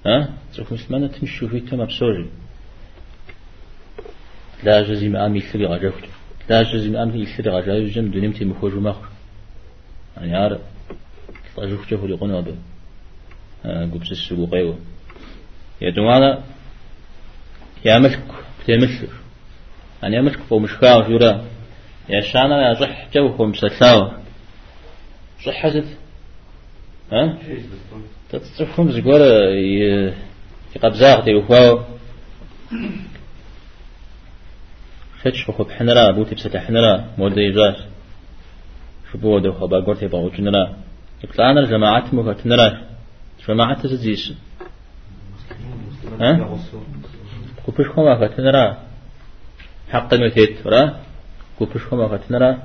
[0.06, 2.26] ها؟ تروح مسلمانة تمشي في تما بسوري
[4.64, 6.04] لا ما أمي ثري غجاوت
[6.48, 9.08] لا جزي ما أمي ثري غجاوت جم دونيم تي مخوج مخر
[10.16, 10.58] يعني عار
[11.56, 12.54] تلاجوك شافوا يقون هذا
[13.64, 14.78] قبس السوق أيوه.
[15.80, 16.42] يا جماعة
[17.84, 18.22] يا ملك
[18.60, 19.06] بتمشي
[20.02, 21.44] يعني ملك فوق مشكاو جورا
[22.08, 24.18] يا شانا يا صح جوهم سلساوه
[25.44, 25.82] صحة
[27.12, 27.38] ها؟
[28.30, 29.24] تتصفهم زقورة
[30.76, 31.80] يقبزاغ تيوفاو
[35.22, 37.76] فتش خو بحنرا بوتي بسة حنرا مولد يجاش
[39.12, 40.76] شو بودو خبا قرتي باو جنرا
[41.24, 42.95] يقطعنا الجماعات مو تنرا
[43.48, 44.32] جماعات تزيش
[46.20, 46.58] ها؟
[47.66, 48.82] كوبش خما فتنرا
[49.92, 51.00] حق المتيت ورا
[51.58, 52.62] كوبش خما فتنرا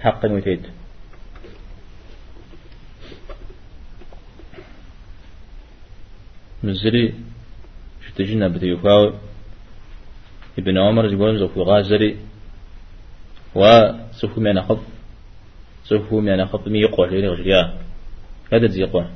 [0.00, 0.62] حق المتيت
[6.64, 7.14] مزري
[8.06, 9.12] شتجنا بتيوفاو.
[10.58, 12.16] ابن عمر يقول زوفو غازري.
[13.54, 14.78] وسوفو من أخف
[15.84, 17.78] سوفو من أخف مي يقوى لين غجريا.
[18.52, 19.08] هذا زي يقوى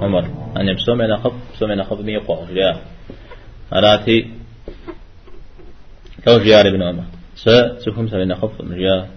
[0.00, 0.24] عمر.
[0.56, 2.80] أن يبسو من أخف بسو من أخف مي يقوى غجريا
[3.72, 4.30] أراتي
[6.26, 7.04] لو جيار ابن عمر.
[7.36, 9.08] سا سوفو من أخف مريا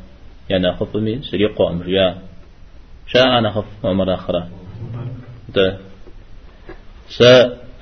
[0.50, 2.18] يعني أخف مي سريقوى مريا
[3.08, 4.50] شاء أنا أخف عمر آخرة.
[5.56, 5.78] ده
[7.10, 7.22] س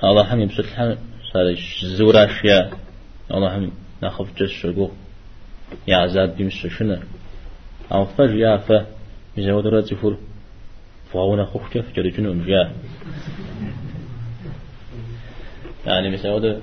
[0.04, 0.96] الله هم يمسك الحم
[1.34, 1.56] صار
[1.98, 2.70] زورا شيا.
[3.32, 3.72] الله هم
[4.02, 4.90] ناخذ جس شقو
[5.88, 6.98] يا عذاب بيمس شنو؟
[7.92, 8.72] أو فج يا ف
[9.38, 10.18] مزود رات فور
[11.46, 12.72] خوف كيف جري جنون جا
[15.86, 16.62] يعني مثلا هذا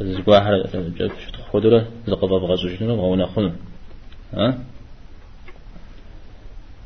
[0.00, 0.66] زقوا حر
[0.98, 3.52] جت خضرة زقبا بغزو جنون وهونا خن
[4.34, 4.58] ها؟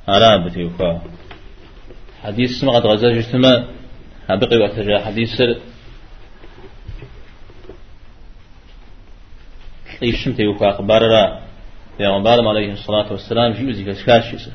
[0.09, 1.03] على بتيوفا
[2.23, 3.69] حديث سمعت غزا جتما
[4.31, 5.57] بقي وقت جاء حديث سر.
[10.03, 11.43] يشمت يوفا أخبار را.
[12.01, 12.09] يا
[12.49, 14.49] عليه الصلاة والسلام جيوزي كشكاش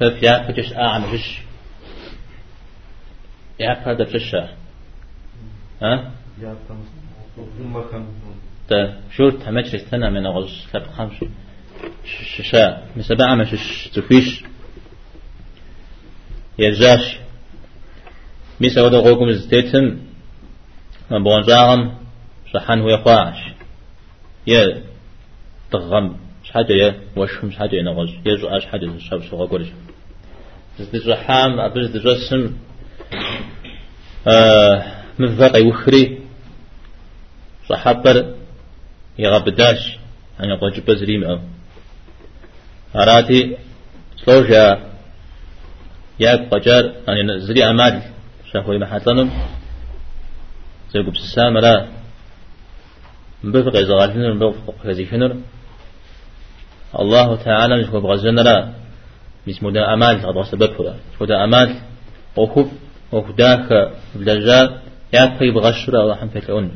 [0.00, 1.38] فف يا فتش أعم جش
[3.60, 4.48] يا فرد فشة
[5.82, 6.10] ها؟
[8.68, 11.12] تا شورت همش استنا من غش لب خمس
[12.04, 14.44] ششا مسبعة مشش تفيش.
[16.58, 17.16] يرجاش
[18.60, 19.98] ميسا ودا غوكم زتيتم
[21.10, 21.94] ما بونجاهم
[22.52, 23.38] شحن هو يخواعش
[24.46, 24.82] يا
[25.72, 26.23] تغم.
[26.56, 29.66] يا وشهم شحاجة ينغز يجو أش حاجة الشاب سوغا قرش
[30.78, 32.50] زدجو حام أبرز دجو سم.
[34.26, 34.86] آه
[35.18, 36.18] مفاق يوخري.
[37.68, 38.34] صحابر
[39.18, 39.98] يغبداش
[40.40, 41.40] أن يقول جبز ريم
[42.96, 43.56] أراتي.
[44.24, 44.90] سلوجا
[46.20, 46.92] ياك قجار.
[47.08, 48.02] أن زري أمال.
[48.52, 49.30] شافوي محاتلنم
[50.92, 51.88] زيقو بسسام لا.
[53.44, 55.36] مبفق إذا غالفنر مبفق هزيفنر
[57.00, 58.72] الله تعالى مش بغزنا لا
[59.46, 61.76] مش مدى أمال غضا سبب فلا مش مدى أمال
[62.36, 62.66] وخف
[63.12, 64.80] وخداك بلجا
[65.12, 66.70] ياك في بغشرة الله حمد فتلون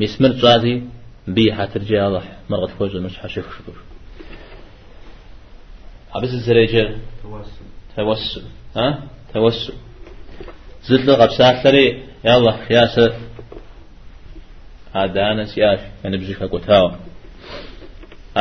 [0.00, 0.82] مسمر جازي
[1.28, 3.76] بي حترجع الله مرغت فوز مش حشيف شكر
[6.14, 7.50] عبس الزريجة توسل.
[7.96, 8.42] توسل.
[8.76, 9.02] ها؟
[9.34, 9.72] توسل.
[10.84, 13.12] زد لغب ساحلري يا الله خياسة
[14.94, 16.98] عدانا سياش يعني بجيك قتاوة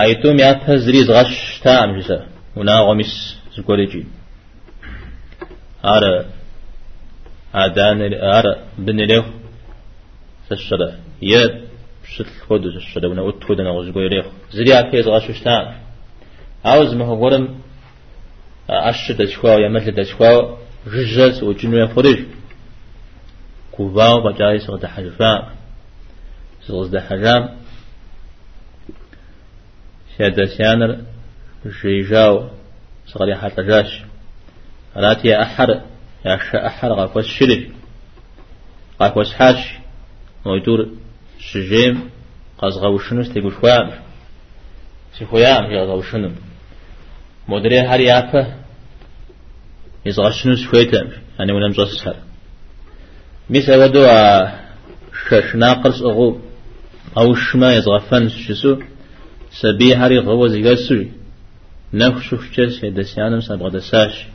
[0.02, 4.06] ايتم يا تزريز غش تام جسا ونا غمس زكوريجي
[5.86, 6.26] ارى
[7.54, 9.24] عدان ارى بنليو
[10.50, 10.90] سشرة
[11.22, 11.62] يا
[12.14, 15.66] شت خود سشرة ونا اتخود أنا غزقوريخ زريا كيز غش تام
[16.66, 17.60] عاوز ما هو ورم
[18.70, 20.58] أش دشوا يا مثل دشوا
[20.88, 22.20] رجس وجنوي فرج
[23.72, 25.52] كوباو بجاي سغد حجفا
[26.68, 27.50] سغد حجام.
[30.18, 30.98] شاد سيانر
[31.82, 32.50] جيجاو
[33.08, 34.02] صغري حتى جاش.
[34.96, 35.82] راتي أحر
[36.26, 37.72] يا ش أحر غاكوس شري
[39.02, 39.78] غاكوس حاش.
[40.46, 40.88] ويدور
[41.40, 42.10] شجيم
[42.58, 43.92] قازغاو شنو استيقو شوام
[45.18, 46.32] سيخويام يغاو شنو
[47.48, 48.56] مدري هر يافا
[50.06, 51.02] يزغشنو شويتا
[51.40, 52.16] يعني ولم جسر
[53.50, 54.06] ميس أودو
[55.28, 56.40] شش ناقص أغو
[57.18, 58.82] أو شما يزغفن شسو.
[59.52, 61.04] سبي هري غو زيغسو
[61.94, 64.26] نفش شش يدسيانم سبغ دساش.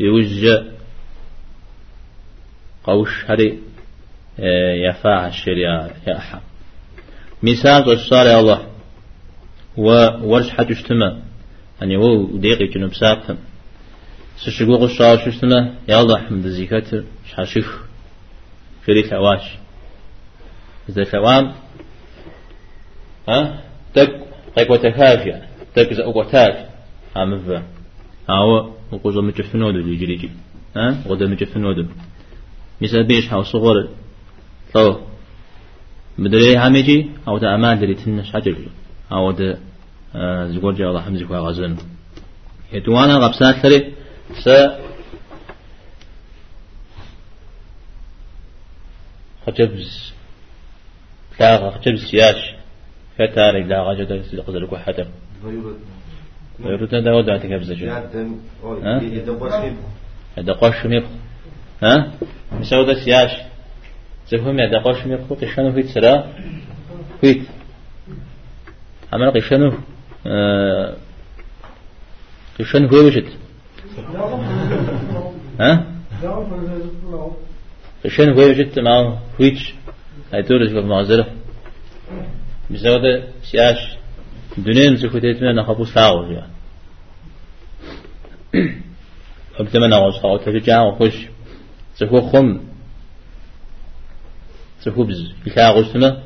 [0.00, 0.64] يوجه
[2.84, 3.58] قوش هري
[4.88, 6.40] يفاع الشريعة يا
[7.42, 8.66] مثال قصار يا الله.
[9.76, 11.18] وورش حد اجتماع
[11.80, 13.36] يعني هو دقيقة جنوب ساقم
[14.36, 16.88] سشقوق الشعر شفتنا يلا حمد زيكات
[17.36, 17.82] شاشيخ
[18.86, 19.42] شري ثواش
[20.88, 21.54] إذا ثوام
[23.28, 23.62] ها
[23.94, 24.25] تك
[24.56, 26.68] قيق وتكافيا تك زأوقتاك
[27.16, 27.62] عمفا
[28.30, 30.30] هاو وقوزو مجفنودو دي جري جي
[30.76, 31.86] ها غدا مجفنودو
[32.80, 33.88] مثل بيش هاو صغور.
[34.74, 35.00] تو
[36.18, 38.56] مدري هميجي أو دا أمان دري تنش حجر
[39.12, 39.58] أو دا
[40.48, 41.76] زغور جا الله حمزي كوا غزن
[42.72, 43.92] يتوانا غبسات لري
[44.38, 44.48] س
[49.46, 50.12] خجبز.
[51.40, 52.55] لا خجبز ياش
[53.18, 55.08] فتاري لا غجد قدر كو حتم
[56.64, 59.00] ويرد دا جو ها؟
[60.38, 61.04] هذا قش ميخ
[61.82, 62.12] ها؟
[62.60, 63.32] مسودا سياش
[64.28, 66.32] زفهم يا دقاش ميخ قشانو فيت سرا؟
[67.20, 67.42] فيت.
[69.12, 69.72] عمل قشانو
[72.58, 73.28] قشان هو وجد؟
[75.60, 75.86] ها؟
[78.04, 79.22] قشان هو وجد؟ معه
[80.32, 80.70] هاي تورج
[82.70, 83.02] مزاد
[83.42, 83.76] سیاش
[84.66, 86.42] دنیم سی خود ایتمنه نخبو ساو جا
[89.58, 91.28] خب دمه نواز خواه تاکی جا و خوش
[91.94, 92.60] سی خم
[94.80, 96.16] سی بز بلتا غوستمه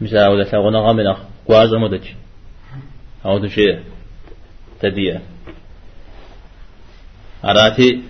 [0.00, 2.06] مزاد او دتا غونا غامی نخ قواز امو دچ
[3.24, 3.78] او دو شیه
[4.80, 5.20] تا دیه
[7.44, 8.02] اراتی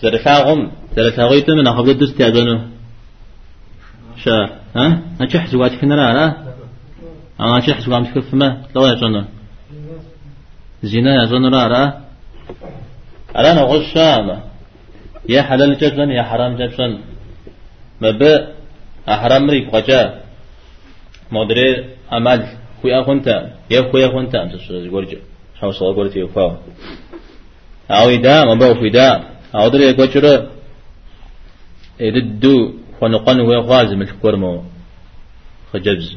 [0.00, 2.58] زرفا غم زرفا غیتمه نخبو دستی ادنو
[4.24, 4.36] شا
[4.76, 4.86] ها؟
[5.20, 6.24] نشح زوات كنا لا
[7.40, 9.24] أنا نشح زوام تكف ما؟ لو يجنو
[10.82, 11.82] زنا يجنو لا لا
[13.36, 14.28] أنا شام
[15.28, 16.92] يا حلال جبسن يا حرام جبسن
[18.00, 18.22] ما ب
[19.14, 20.02] أحرام ريك غجا
[21.32, 21.68] مدري
[22.12, 22.40] أمل
[22.82, 23.36] خويا خنتا
[23.70, 25.04] يا خويا خنتا أنت شو تقول
[25.60, 26.50] شو صار قلت يفاو
[27.90, 29.08] أو إذا ما بقى في دا
[29.54, 30.50] أو دري قشرة
[32.00, 32.54] يددو
[33.00, 34.62] فنقن هو غاز من الكرمو
[35.72, 36.16] خجبز.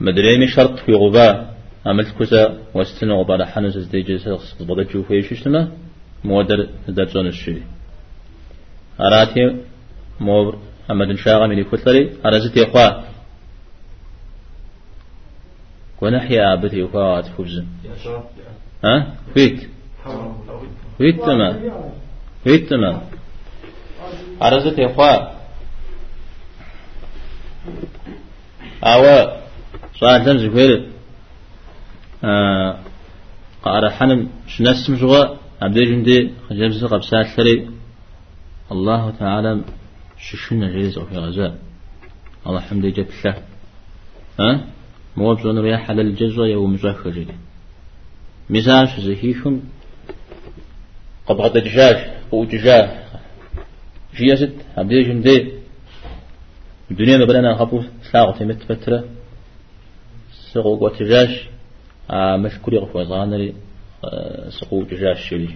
[0.00, 1.54] مدري مي شرط في غباء.
[1.86, 5.68] عملت كذا واستنى غباء حنز زي جلسة بدأ تشوف إيش اسمه
[6.24, 7.62] مودر درجون الشيء
[9.00, 9.56] أراتي
[10.20, 10.54] مو
[10.90, 12.10] أما دن شاغم اللي كتلري.
[12.26, 13.02] أرزت يخوا
[16.02, 17.62] ونحيا عبد يخوا تفوز
[18.84, 19.68] ها؟ فيت.
[20.98, 21.60] فيت تمام.
[22.44, 23.00] فيت تمام.
[24.42, 25.34] أرزت يخوا
[28.84, 29.32] أو
[30.00, 30.90] سؤال تنزل فيل
[32.24, 32.78] آه
[33.62, 37.70] قارا حنم شنسم شغا عبد جندي خجبز قبسات ثري
[38.72, 39.60] الله تعالى
[40.18, 41.58] ششنا جيز في غزاء
[42.46, 43.36] الله حمد جت له
[44.40, 44.66] ها؟
[45.16, 47.36] مو بزون رياح على الجزء يوم مزاح جدي
[48.50, 49.60] مزاج زهيشم
[51.26, 51.98] قبغة دجاج
[52.32, 53.03] أو دجاج.
[54.16, 55.52] جيزت عبد جندي
[56.90, 59.04] الدنيا ما بلنا خبو سلاغة تمت فترة.
[60.52, 61.48] سقوق وتجاج
[62.10, 63.54] آه مشكوري غفو زانري
[64.04, 65.48] آه سقوق دجاج شلي.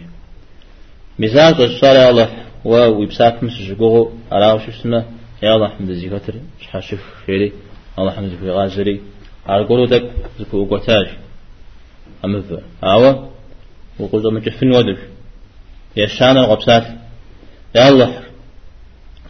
[1.19, 2.29] مزاج الصلاة الله
[2.65, 5.05] ويبساك مس جوجو أراو شو اسمه
[5.43, 7.53] يا الله حمد زيكتر شحاشف خيري
[7.99, 9.01] الله حمد في غازري.
[9.49, 11.09] أرجو دك زكو قتاج
[12.25, 13.29] أمذ أوا
[13.99, 14.99] وقلت أم جفن ودف
[15.97, 16.87] يا شان الغبسات
[17.75, 18.28] يا الله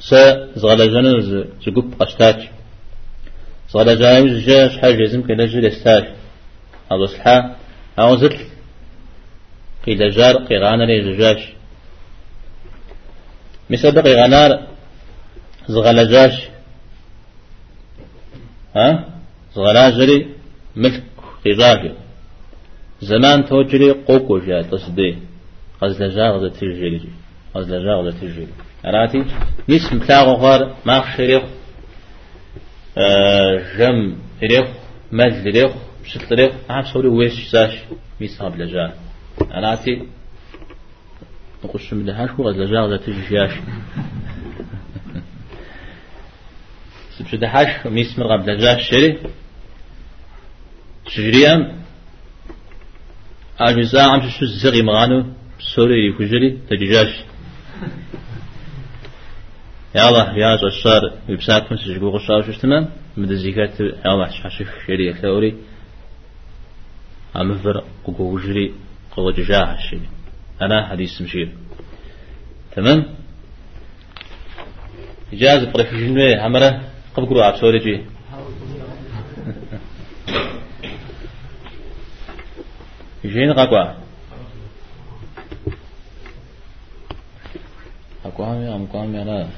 [0.01, 0.11] س
[0.57, 1.29] زغلا جنز
[1.65, 2.39] زقب قشتاج
[3.73, 6.05] زغلا جايز جاش حاجة زم كلا جل استاج
[6.93, 7.57] هذا صحة
[7.99, 8.37] أو زت
[9.87, 10.85] قيل جار قيغانا
[18.77, 19.05] ها؟
[20.77, 21.03] ملك
[23.03, 25.19] زمان توجري قوكو جاء تصدي
[25.83, 27.01] غزلجا غزة تجري
[27.55, 28.47] غزلجا غزة تجري
[28.85, 29.25] أراتي
[29.69, 31.43] نسم تلاغو غار ما خشريخ
[32.99, 34.69] آه جم ريخ
[35.13, 35.73] مجل ريخ
[36.05, 37.73] شتل ريخ عم سوري ويش ساش
[38.21, 38.95] ميساب لجا
[39.53, 40.03] أراتي
[41.65, 43.53] نقش من لهاش هو غزل جاغزة تجيش
[47.19, 49.19] سبش دهاش ميس من قبل جاش شري
[51.07, 51.83] تجريام
[53.61, 55.25] أجزاء عم شو زغي مغانو
[55.75, 57.13] سوري يفجري تجيجاش
[59.97, 65.15] الله يا جشار يبسات من سجقو غشار شو تمام مد الزكاة يا الله شاشف شري
[65.15, 65.55] ثوري
[67.35, 68.75] عم فر قوجري جري
[69.17, 70.09] قوة جاح شري
[70.63, 71.53] أنا حديث مشير.
[72.77, 73.07] تمام؟
[75.33, 76.81] إجازة طريق جنوي عمرة.
[77.15, 78.05] قبل قروع عبد سوري جي.
[83.33, 84.08] جين قاقوا
[88.29, 89.49] أقوامي أم قوامي أنا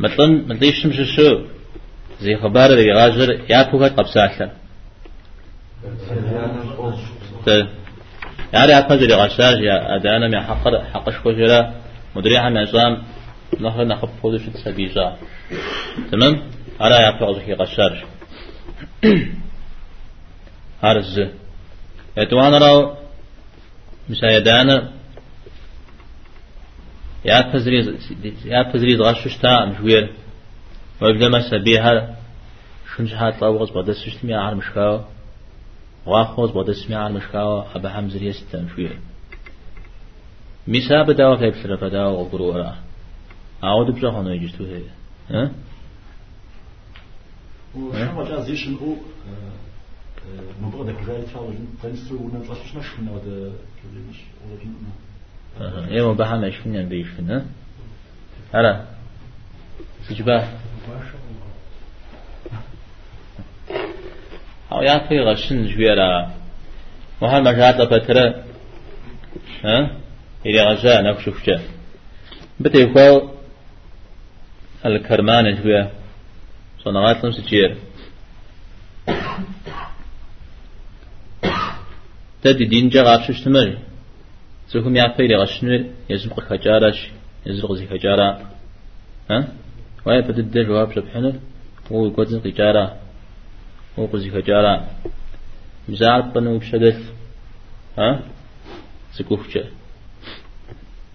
[0.00, 1.44] مثلا مثلا شمش شو؟
[2.20, 4.50] زي خبار اللي غاجر يا بوكا قبساحة
[8.52, 11.74] يعني لي غشاش يا أدانا من حقر حقش كوجرا
[12.16, 13.02] مدري عن نظام
[13.60, 15.16] نهر نخب فوز شد سبيزا
[16.12, 16.42] تمام؟
[16.80, 17.98] على يا في غشاش.
[20.82, 21.20] هرز.
[22.16, 22.94] يتوانا راو
[24.08, 24.92] مسايدانا
[27.24, 27.88] يا تزريز
[28.44, 30.12] يا تزريز غشش تا مشوير.
[31.00, 32.16] ويبدا ما سبيها
[32.96, 35.00] شنج هات لو غص بدس شتمي عار مشكاو.
[36.06, 39.00] واخوز بود اسمی عال مشکاو أبا حمزة يستم شوية
[40.68, 42.76] ميسا بداوا كيف سر بداوا وقروا را.
[43.64, 44.82] أعود بجا هنا يجتو هي
[45.30, 45.50] ها
[47.74, 48.96] وشما
[50.62, 52.28] مبغى ذاك جاي تفاوض تنسو
[52.76, 53.52] نشفنا وده
[53.84, 54.00] ولا
[54.60, 54.68] إيه
[55.60, 57.46] ما بحنا إيش فينا بيش فينا
[58.54, 58.84] هلا
[60.08, 60.48] سجباه
[64.72, 66.30] أو يا في غشن جويرا
[67.20, 68.44] وهل مجات بترى
[69.64, 69.96] ها
[70.46, 71.62] إلى غجاء نفشوف جاء
[72.60, 73.30] بتيقول
[74.86, 75.90] الكرمان جويا
[76.84, 77.76] صنعات لمس جير
[82.42, 83.48] تدي دين جا غاشش
[84.72, 87.10] تمر سوكم يا في غشن يزمق خجارش
[87.46, 88.50] يزرق زي خجارة
[89.30, 89.48] ها؟
[90.06, 91.40] وهي بدد جواب سبحانه
[91.92, 92.96] هو زي خجارة
[93.96, 94.90] وقزي خجارة
[95.88, 97.12] مزار بنو بشدث
[97.98, 98.22] ها؟
[99.12, 99.64] سكوفجة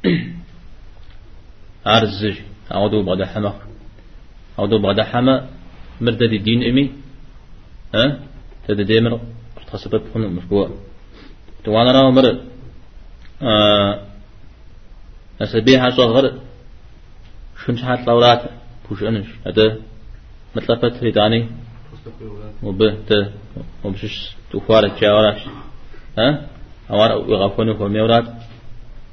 [1.86, 2.38] عرزج
[2.72, 3.54] أعوذ بعد حما
[4.60, 5.50] أعوذ بعد حما
[6.02, 6.92] مردد الدين إمي
[7.96, 8.20] ها؟
[8.68, 9.20] تد ديمر
[9.68, 10.70] تخسبت هنا مشبوع
[11.64, 12.57] توانا راو مر آه
[15.42, 16.34] أسبيح صغر
[17.66, 18.42] شنش حات لورات
[18.90, 19.28] بوش أنش.
[19.48, 19.78] هذا
[20.56, 21.48] مطلبت ريداني
[22.64, 23.10] وبهت
[23.84, 25.42] ومشش تفارق جاوراش
[26.18, 26.48] ها؟
[26.90, 28.24] أوار يغفونه في ميورات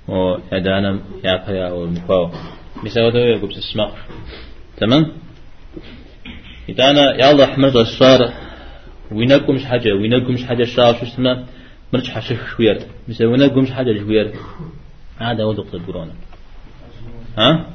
[0.08, 2.30] ويدانا يا فيا والمفاو
[2.84, 3.90] مساوي ده يقول بتسمع
[4.76, 5.12] تمام
[6.68, 8.32] إذا أنا يا الله أحمد الصار
[9.12, 11.44] وينكم مش حاجة وينكم مش حاجة الشعر شو اسمه
[11.94, 12.78] مرش حشش شوير
[13.08, 14.26] مساوي وينكم مش حاجة شوير
[15.18, 16.12] هذا هو دكتور كورونا
[17.38, 17.66] ها؟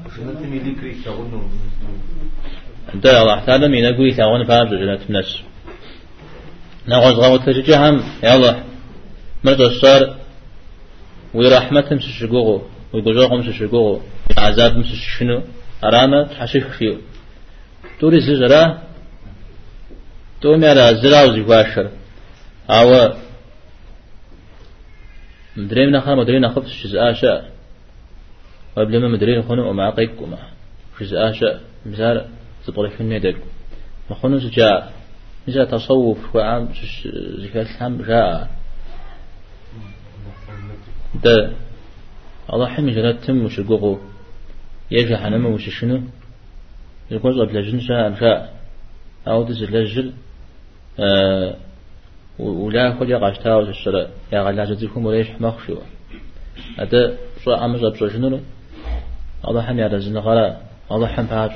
[2.94, 5.40] أنت يا الله تعالى من أقول يتعاون فارج جنات الناس.
[6.88, 8.64] نغوز غوت تجهم يا الله
[9.44, 10.16] مرض الصار.
[11.34, 12.62] ورحمة مش شجوعه
[12.94, 14.02] ويقولوا مش شجوعه
[14.38, 14.88] عذاب مش
[15.20, 15.42] شنو
[15.84, 16.98] أرانا تحشش فيه
[18.00, 18.82] توري زجرا
[20.42, 21.90] تو ميرا زرا وزيواشر
[22.70, 23.14] أو
[25.58, 27.50] مدري نخا مدري نخف شز آشا
[28.78, 30.38] وقبل ما مدري نخونو ومع قيك وما
[31.00, 32.26] شز آشا مزار
[32.66, 33.36] تطلع في الندق
[34.10, 34.90] خونو زجا
[35.48, 36.70] مزار تصوف وعام
[37.38, 38.50] زكاة الحم جاء.
[41.24, 41.52] ده
[42.54, 44.00] الله حمي جلات تم وش القوغو
[44.92, 46.02] يجي حنما وش شنو
[47.12, 48.60] يقول قبل جن شاء شاء
[49.28, 50.14] أو دز لجل
[51.00, 51.56] أه
[52.40, 55.82] ولا خد يقاش تاوز الشراء يا غلا جزيكم ولا يشح مخشوا
[56.80, 58.40] هذا شو عمز أبصر شنو
[59.48, 60.58] الله حمي على زن غلا
[60.92, 61.52] الله حم بعد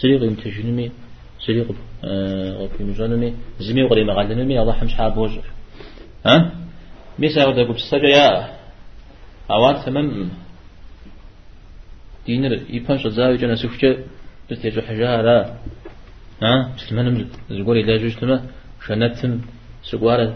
[0.00, 0.90] سريق يمتجنمي
[1.46, 1.68] سريق
[2.72, 5.44] في مجنمي زمي وغري مغلنمي الله حم شحاب وجر
[6.26, 6.36] ها؟
[7.18, 8.28] ميسا غدا قبل سجيا
[9.50, 10.28] أوان ثمن
[12.26, 13.96] دينر يبانش زاوي جنا سوفجة
[14.50, 15.56] بس يجو حجارة.
[16.42, 17.06] ها؟ مسلمان
[17.50, 18.36] إلا جوج لما
[18.86, 19.32] شنتم
[19.90, 20.34] سقوارة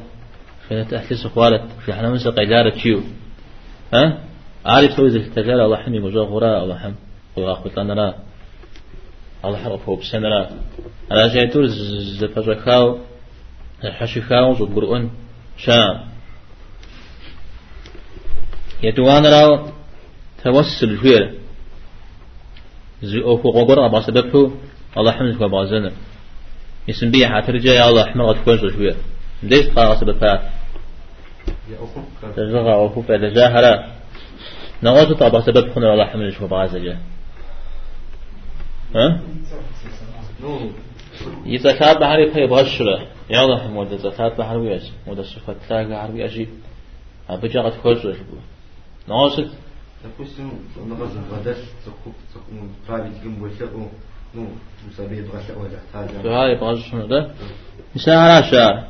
[0.71, 3.01] شنت أهل سقوارة في حنا من سقيدارة تشيو
[3.95, 4.19] ها؟
[4.67, 6.95] عارف توزي التجارة الله حمي مجا غراء الله حم.
[7.39, 8.15] الله أخوت لا
[9.45, 10.29] الله حرف هو بسنة.
[10.29, 10.51] لا
[11.13, 11.67] أنا جاي تور
[12.21, 12.99] زفجكاو
[13.85, 15.11] الحشكاو زبرؤن
[15.57, 16.01] شام.
[18.83, 19.71] يتوان راو.
[20.45, 21.35] توسل فيه
[23.03, 23.87] زي أوكو غبر.
[23.87, 24.51] أبا سببه
[24.99, 25.93] الله حمد كوا بازنا
[26.91, 28.97] اسم بيه حترجع يا الله حمد أتكوش شوية
[29.44, 30.52] ليش قا سببها
[32.36, 33.86] تجرى أوكو فإذا جاهرة
[34.84, 36.98] نغوت أبا سبب خنا الله حمد شو بازجة
[38.96, 39.20] ها
[41.46, 46.48] يزكاة بحري في بغشرة يا الله حمد زكاة بحري ويش وده صفات تلاقي عربي أجي
[47.30, 48.16] أبجا قد كوش شوية
[49.10, 49.48] نغوت
[50.04, 51.58] Допустим, на разом водач
[52.88, 53.70] править гимбольше,
[54.34, 54.48] ну,
[54.88, 56.22] مسابية بغشة ولا حاجة.
[56.24, 57.32] فهاي بغش شنو ده؟
[57.96, 58.84] مساء على شعر.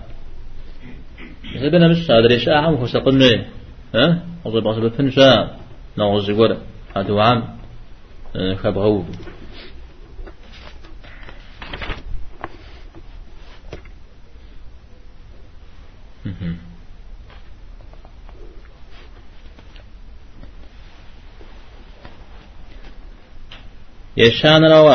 [1.56, 3.44] إذا بنا مش هذا ليش أعم هو سقني
[3.94, 5.58] ها؟ وضي بغش بفن شاء
[5.98, 6.56] نغز جورا
[6.96, 7.56] هذا عام
[8.56, 9.04] خبغو.
[16.26, 16.66] Mm-hmm.
[24.16, 24.88] يشان لو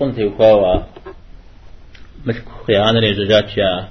[0.00, 0.82] قلت يخوا
[2.26, 2.36] مش
[2.66, 3.88] خيانة لجاجات يا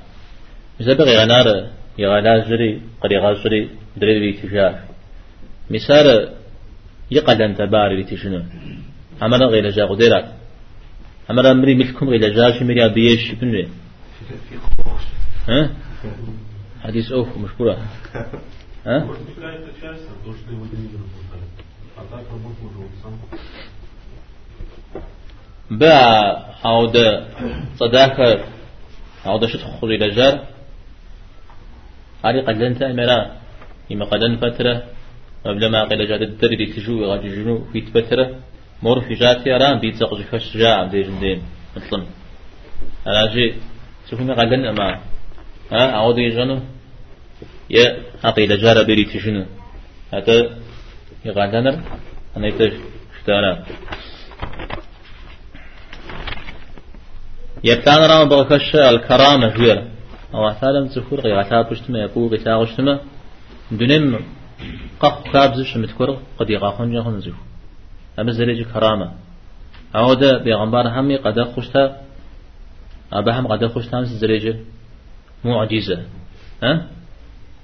[0.80, 1.68] مثل غيانار
[1.98, 4.80] يغالا جري قد يغازري دري بي تجاه
[5.70, 6.08] مثال
[7.12, 8.44] يقل أنت باري تشنو
[9.22, 10.26] عملا غير جا قدرات
[11.30, 13.68] عملا مري ملكم غير جاش مري أبيش بنري
[15.50, 15.70] ها؟
[16.84, 17.78] حديث أوف مشكورة
[18.86, 19.08] ها؟
[25.72, 25.94] با
[26.66, 26.98] عود
[27.80, 28.44] صداقة
[29.26, 30.59] عود شت خوري لجار.
[32.24, 33.20] علي قد لنت أمرا
[33.92, 34.84] إما قد فترة
[35.46, 38.26] قبل ما قيل جاد الدري تجو غادي جنو في تفترة
[38.84, 41.40] مور في جاتي أرام بيت زقج فش جاء دي جندين
[41.76, 42.04] مثلا.
[43.08, 43.54] أنا جي.
[44.10, 45.00] سوفنا قد لن أما
[45.72, 46.60] ها؟ عود يجنو
[47.70, 47.86] يا
[48.24, 49.46] أقيل جار بري تجنو.
[50.14, 50.36] هذا
[51.26, 51.76] يغادنر
[52.38, 52.74] أنا يتج.
[53.22, 53.64] شتانا
[57.64, 59.84] يبتان رام بغكش الكرامة هي
[60.34, 63.00] الله تعالى متذكر غير عتاب بشتما يقول غيتا غشتما
[63.72, 64.20] دنم
[65.00, 67.34] قق كابز شمتكر قد يقاخون جاهن زيو
[68.20, 69.12] أما زريج كرامة
[69.96, 72.02] أو ده بيغمبار همي قد خشتا
[73.14, 74.56] أبا هم قد خشتا هم زريج
[75.46, 76.00] معجزة
[76.64, 76.88] ها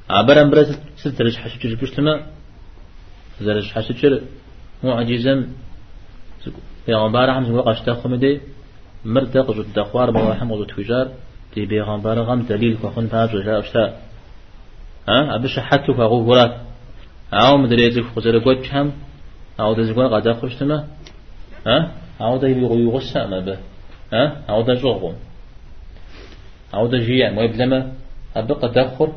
[0.10, 2.14] عبر أمبرز سترج حشجر بشتما
[3.42, 4.22] زرج حشجر
[4.84, 5.48] معجزة
[6.88, 8.42] بيغمبار هم زوق أشتا خمدي
[9.06, 11.08] مرد قجد دخوار بواحم قجد تجار
[11.54, 14.00] تي بيغمبار غم دليل كخن فاج جاء أشتا
[15.10, 16.56] ها؟ أبش حتى كغو غرات
[17.34, 18.92] أو مدريزي خزر قد هم.
[19.60, 20.88] أو دزقوا قد خشتما
[21.68, 21.92] ها؟
[22.22, 23.58] أو ده يبغوا يغسى ما به
[24.14, 25.16] ها؟ أو ده جغم
[26.74, 27.92] أو ده جيع ما يبلما
[28.36, 29.14] أبقى دخر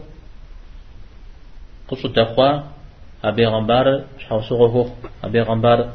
[1.88, 2.60] قصد دخوا
[3.24, 5.92] أبي غمبار شحوسوغه أبي غمبار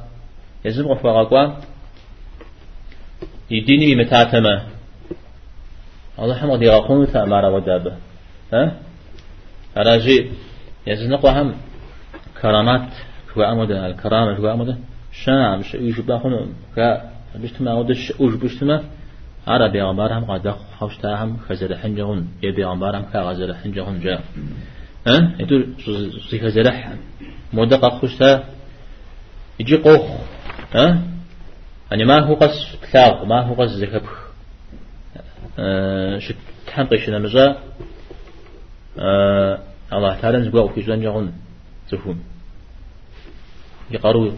[0.66, 1.54] يزم غفوا قوا
[3.52, 4.73] يديني بمتاتما
[6.20, 7.93] الله حمد يغاقون ثامارا ودابه
[8.53, 8.74] ها
[9.78, 10.32] أراجي
[10.88, 11.53] يزن قوهم
[12.41, 12.89] كرامات
[13.34, 14.78] شو أمده الكرامة شو أمده
[15.11, 16.88] شام يجب خنو كا
[17.36, 18.82] بيجتمع ودش أوج بيجتمع
[19.47, 24.22] على بيغمبارهم قد خوشتاهم خزر حنجهم يا بيغمبارهم كا غزر حنجهم جاء
[25.07, 25.61] ها يدور
[26.30, 26.74] زي خزر
[27.53, 28.43] مدق خوشتا
[29.59, 30.05] يجي قوخ
[30.76, 31.01] ها
[31.91, 34.23] يعني ما هو قص كلاغ ما هو قص زكب أه
[36.20, 36.36] شت
[36.68, 37.58] تحنقش نمزا
[39.93, 41.34] الله تعالى نزقوا في زوان جاغون
[41.89, 42.24] زفون
[43.91, 44.32] يقارو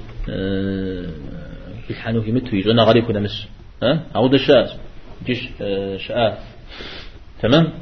[1.84, 3.47] في الحانو في متو يجونا غريب كنا مس
[3.84, 4.78] ها عود الشاء
[5.26, 5.41] جيش
[5.97, 6.43] شاء
[7.41, 7.74] تمام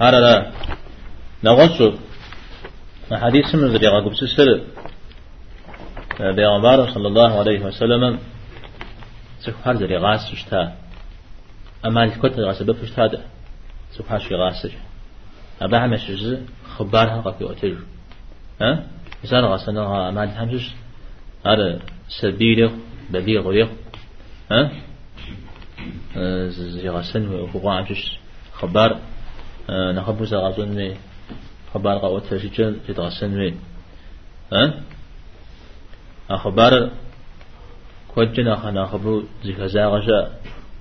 [0.00, 0.52] هذا لا
[1.44, 1.92] نغصو
[3.12, 4.60] حديث من ذريعة قبس السر
[6.20, 8.18] بيغمبار صلى الله عليه وسلم
[9.46, 10.76] سكحر ذريعة غاس اشتا
[11.86, 13.20] أما الكتر غاس بفشتا ده.
[13.92, 14.68] سكحر شي غاس
[15.62, 16.38] أبا عمش جز
[16.76, 17.82] خبارها قفي أتجر
[18.60, 18.86] ها؟
[19.24, 20.70] مثال غاسنا غا أما الحمش
[21.46, 22.70] هذا سبيل
[23.10, 23.68] بليغ ويغ
[24.50, 24.70] ها؟
[26.48, 28.18] زي غاسن وقوع عمش
[28.52, 29.00] خبار.
[29.70, 30.94] نخبو سغازون
[31.74, 33.54] خبر قوات تشجن يتغسن مي
[34.52, 34.80] ها؟
[36.30, 36.90] أخبار
[38.14, 40.32] كوجن أخنا خبو زي خزاغجا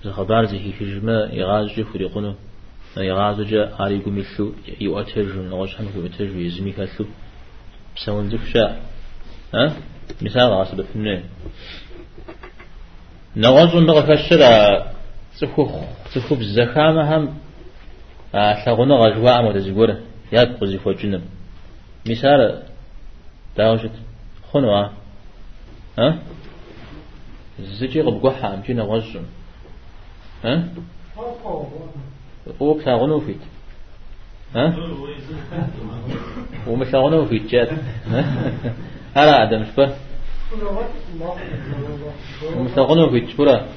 [0.03, 2.33] زي خبر زي هجمة يغاز جي فريقونو
[2.97, 7.05] يغاز جا عريقو ملو يؤتجن نغش حمكو يؤتجن يزمي كالو
[7.95, 8.65] بسون زفشا
[9.53, 9.73] ها؟
[10.21, 11.23] مثال غاسب فنه
[13.35, 14.41] نغز نغفشر
[15.39, 15.71] سخوخ
[16.13, 17.23] سخوف الزخامة هم
[18.35, 19.97] أحلقنا غجواء مدزقوره
[20.31, 21.21] ياد قزي فوجنا
[22.09, 22.63] مثال
[23.57, 23.95] داوشت
[24.51, 24.89] خنوا
[25.99, 26.17] ها؟
[27.59, 29.23] زجي غبقوحة أمجينا غزم
[30.43, 30.67] ها؟
[32.61, 33.37] هو بتاغنو فيت.
[34.55, 34.75] ها؟
[36.67, 37.69] ومشاغنو فيت جات
[39.15, 39.95] هلا عدم شبه
[42.57, 43.67] ومشاغنو فيت شبرا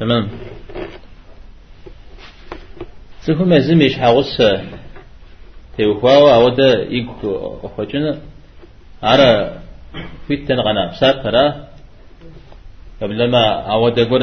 [0.00, 0.28] تمام.
[3.22, 4.42] سيكون إيش حاوس
[5.80, 7.30] تيوخوا أودا إيكو
[7.66, 8.12] أخوجنا
[9.02, 9.28] على
[10.26, 11.44] فيت تنغنا بساقرا
[13.00, 13.42] قبل لما
[13.74, 14.22] أودا قول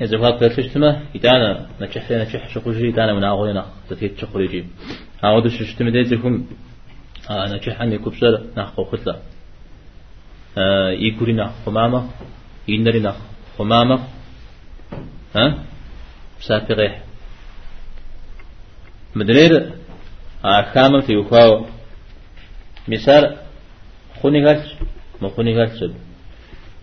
[0.00, 4.64] إذا فات بلشتما يدانا نجح لنا نجح شقوجي يدانا من أغوينا تتيت شقوجي
[5.24, 6.34] أودا ششتما دي زيكم
[7.30, 9.16] نجح عني كبسر نحقو خطلا
[11.04, 12.00] إيكوري نحقو ماما
[12.70, 13.96] إنري نحقو ماما
[15.36, 15.44] ها
[16.40, 16.92] سافقه
[19.14, 19.81] مدرير
[20.45, 21.65] أحكام في وخاو
[22.87, 23.37] مثال
[24.21, 24.73] خوني غالش
[25.21, 25.83] ما خوني غالش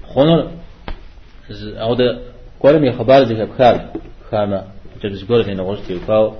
[0.06, 0.50] خونر
[1.64, 2.20] أو ده
[2.60, 3.90] قولم يخبار ذي بخار
[4.30, 4.64] خامة
[5.02, 6.34] جب زقول هنا غوش في وخاو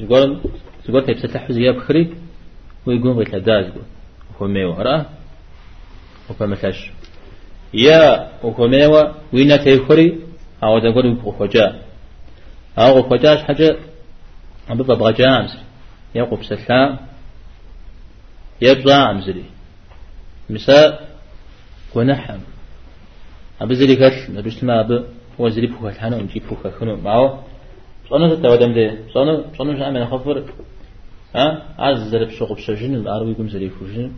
[0.00, 0.40] زقول
[0.88, 2.14] زقول تبي ستحوز يا بخري
[2.86, 3.66] ويقوم بيتلداز
[4.40, 5.04] هو ميو رأى
[6.30, 6.90] وفمثلش
[7.74, 10.18] يا وهو ميو وينا تيخري
[10.62, 11.82] أو ده قول بخوجا
[12.78, 13.76] أو خجاش حاجة
[14.70, 15.10] أبو
[16.15, 16.97] يقوب سلام
[18.61, 19.43] يبزا عمزلي
[20.49, 21.09] مساء
[21.95, 22.39] ونحم.
[23.61, 25.03] أبو زلي كتل نبيش ما أبو
[25.39, 27.43] وزلي بوكا الحنا ونجيب بوكا خنو معه.
[28.09, 30.43] صنع تتودم ده؟ صنع صنع شو عمل خفر؟
[31.35, 31.45] ها؟
[31.79, 34.11] عز زلي بشوق بشجن العربي يقوم زلي فوجن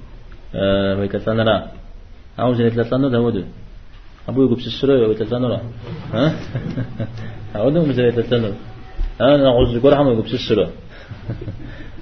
[0.55, 1.67] أه ويكتلنا لا
[2.39, 3.43] أو زلي تلتنا ده؟ ودو
[4.29, 5.61] أبوي يقول بسسرة ويتلتنرا
[6.13, 6.35] ها؟
[7.55, 8.53] أودم مزاي تلتنر
[9.21, 10.71] أنا نغوز قرح ما يقول بسسرة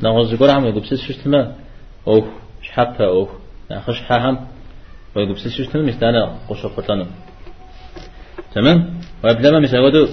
[0.04, 1.56] نغوز قرح ما يقول بسس شتما
[2.08, 2.32] أوه
[2.62, 3.30] شحبها أوه
[3.72, 4.48] نخش حهم
[5.16, 7.08] ويقول بسس شتما مستانا قش قطنا
[8.56, 10.08] تمام وقبل ما مسودو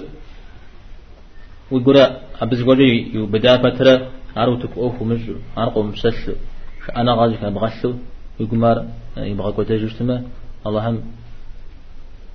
[1.71, 1.97] ويقول
[2.41, 6.37] أبز قولي يبدأ فترة عروتك أوه ومجو عرقو مسسل
[6.97, 7.95] أنا غازي كان بغسل
[8.41, 8.87] ويقول مار
[9.17, 10.23] يبغى قوتي جشتما
[10.67, 11.03] الله هم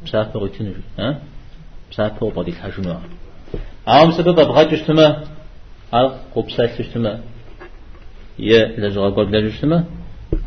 [0.03, 1.19] مسافة غيتنج ها
[1.91, 2.95] مسافة وبدي الحجنوا
[3.87, 5.23] عام سبب أبغى جشتما
[5.93, 7.19] على قبسة جشتما
[8.39, 9.85] يا لجوا قبل جشتما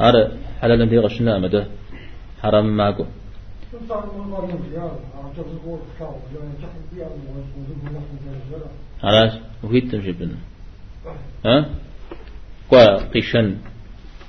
[0.01, 1.65] على حلال دي غشنا مدى
[2.43, 3.07] حرام معكم
[9.03, 9.33] خلاص
[9.63, 10.37] وهيت تجيبنا
[11.47, 11.67] ها
[12.71, 13.57] قا قيشن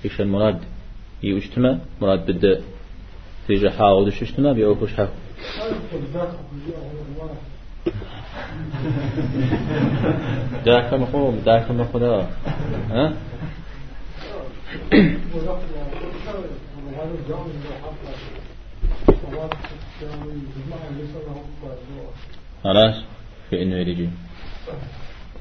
[0.04, 0.60] قيشن مراد
[1.24, 2.60] يجتمع مراد بده
[3.48, 5.10] تيجي حاول اشتنا بيوفش حق
[10.66, 12.28] ذاك مقوم ذاك مقدا
[12.92, 13.14] ها؟
[22.64, 22.96] خلاص
[23.50, 24.10] في إنه يجي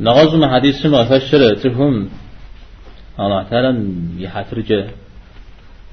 [0.00, 2.08] نغزم حديث ما فشر تفهم.
[3.20, 3.70] الله تعالى
[4.18, 4.84] يحترج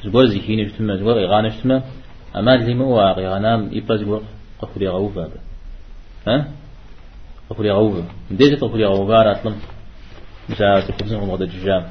[0.05, 1.83] زبور زكين اجتماع زبور إغانة اجتماع
[2.35, 4.21] أما اللي مو واقع غنام يبقى زبور
[4.61, 5.29] قفل يغوفا
[6.27, 6.51] ها؟
[7.49, 9.55] قفل يغوفا مديت قفل يغوفا راتلم
[10.49, 11.89] مساعة تخبزن غمضة ججام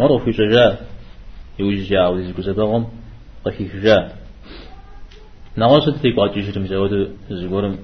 [0.00, 0.78] مروا في ججا
[1.58, 2.90] يوججا وذي زبور
[3.44, 4.12] قفي ججا
[5.56, 7.78] نغصت في قاعد جيشتم زود زبورم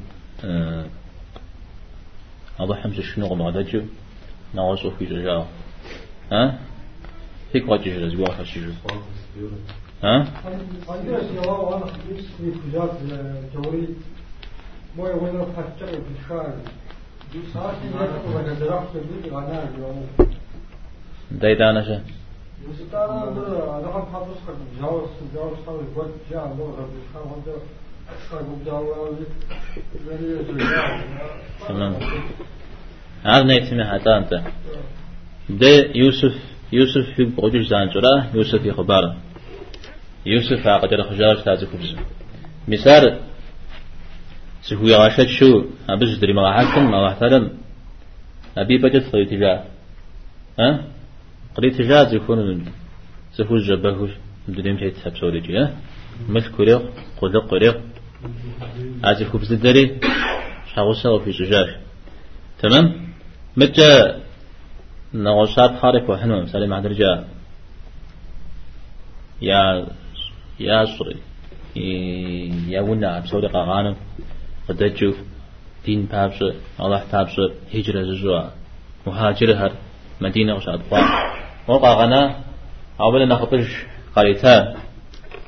[2.60, 3.82] أبو حمزة شنو غمضة جو
[4.54, 5.46] نغصوا في ججا
[6.32, 6.58] ها؟
[7.52, 8.72] في قاعد جيشتم زبور حسيجو
[10.04, 10.24] ها
[14.98, 16.54] عندنا سيارة وأنا خبيث في كجات الجوري ما يقولون فتشر في الشارع
[17.32, 20.06] دي ساعات يقولون لك درافت بيت غناء اليوم
[21.30, 22.02] دايدانا شا
[22.68, 23.24] وستارا
[23.80, 27.60] رقم حافظ خد جاوز جاوز خد الوقت جاء الله رب الشام هذا
[28.30, 29.16] خد جاوز
[31.68, 31.96] تمام
[33.24, 34.42] هذا نيتمي حتى أنت
[35.50, 36.34] ده يوسف
[36.72, 39.16] يوسف في بقجوش زانجرا يوسف في خبارة
[40.26, 41.96] يوسف قدر خجار تازي خبز
[42.68, 43.29] مسار
[44.62, 47.44] سهو يغاشت شو؟ أبز دري ما حكم ما واحترم
[48.58, 49.64] أبي بجت خلي تجاه.
[50.58, 50.84] ها؟
[51.54, 52.64] قري تجاه زيكون
[53.36, 54.08] سهو الجبه
[54.48, 55.76] بدريم شيء تحب سوري جي ها؟
[56.28, 56.82] مثل كوريق
[57.20, 57.80] قلق كوريق
[59.04, 60.00] أزي خبز الدري
[60.74, 61.68] شاغوسا وفي زجاج
[62.62, 62.86] تمام؟
[63.56, 64.20] متى
[65.14, 67.24] نغوصات خارق وحنو مثلا مع درجة
[69.42, 69.86] يا
[70.60, 71.16] يا صري
[72.68, 73.96] يا ونا بسوري قاغانم.
[74.72, 75.16] تشوف
[75.84, 76.42] دين بابس
[76.80, 77.36] الله بابس
[77.74, 78.42] هجرة زجوا
[79.06, 79.72] مهاجر هر
[80.20, 81.04] مدينة وش أطفال
[81.68, 82.22] وقع غنا
[83.00, 83.70] أولا نخطش
[84.16, 84.76] قريتا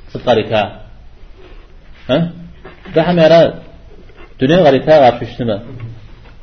[0.08, 0.80] ست قريتا
[2.10, 2.32] ها؟
[2.94, 3.62] ده هم يرى
[4.40, 5.62] دنيا قريتا غاب شتما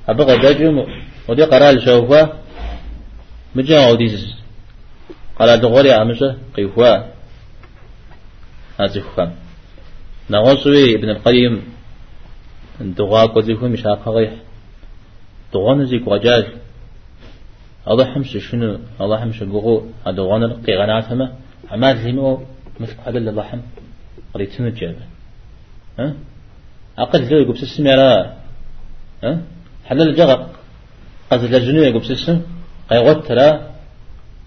[0.10, 0.86] أبغى دجم
[1.28, 2.34] ودي قرال شوفه
[3.56, 4.36] مجا وديز
[5.40, 6.98] قال دغوري أمشى قيفوا
[8.80, 9.32] هذه خام
[10.30, 11.79] نغوصوي ابن القيم
[12.82, 14.34] دغا قديكو مش عقاقيح
[15.54, 16.46] دغان زيك وجاج
[17.88, 19.76] الله حمش شنو الله حمش قوغو
[20.08, 21.34] دغان القيغانات هما
[21.72, 22.42] عمال زيمو
[22.80, 23.60] مثل هذا اللي لحم
[24.34, 25.06] قريتنا الجابة
[26.00, 26.14] ها؟
[26.98, 29.42] أقل ذو يقول بسسم ها؟
[29.86, 30.40] حلال الجغر
[31.32, 32.42] قد الجنو يقول بسسم
[32.90, 33.48] قيوت ترى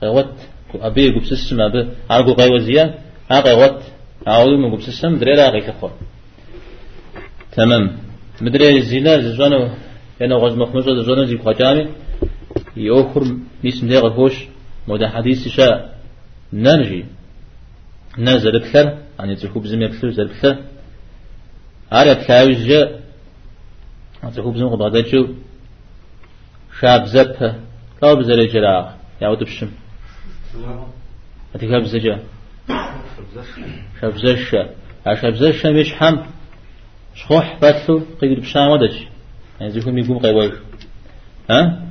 [0.01, 0.35] قيوت
[0.75, 2.85] أبي يقول بسسم أبي أرجو قيوزيا
[3.31, 3.81] أقيوت
[4.29, 5.93] أعوذ من قبس السم دري لا غيك خور
[7.53, 7.85] تمام.
[8.45, 9.61] مدري الزنا زوانو
[10.23, 11.85] أنا غاز مخمسة زوانو زي قجامي
[12.77, 13.25] يأخر
[13.65, 14.37] نسم دي غفوش
[14.89, 15.99] مودا حديث شاء
[16.53, 17.05] نرجي
[18.19, 18.87] نزل بثر
[19.19, 20.57] يعني تخوب زمي بثر زل بثر
[21.93, 23.01] عارف تلاوي جاء
[24.37, 25.23] تخوب زمي قبضة جو
[26.81, 27.51] شاب زبها
[28.03, 28.87] لا بزل جراغ
[29.21, 29.71] يعود بشم.
[31.55, 32.19] أتكاب زجا.
[34.01, 34.63] شبزشة
[35.23, 36.17] شبزشة مش حم
[37.15, 38.97] شخوح باتلو قيد بشام ودج
[39.61, 40.53] يعني زيكم يقوم قيوش
[41.51, 41.83] ها؟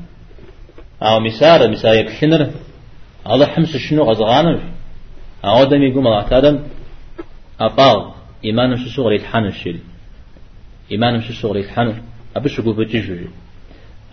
[1.02, 2.50] أو مسار مسار يكشنر
[3.32, 4.60] الله حمس شنو غزغانر
[5.46, 6.60] أو دم يقوم الله تعالى.
[7.60, 8.12] أطاغ
[8.46, 9.80] إيمان شو شغل يتحن الشيء
[10.92, 12.02] إيمان شو شغل يتحن
[12.36, 13.28] أبش يقول بتجوجي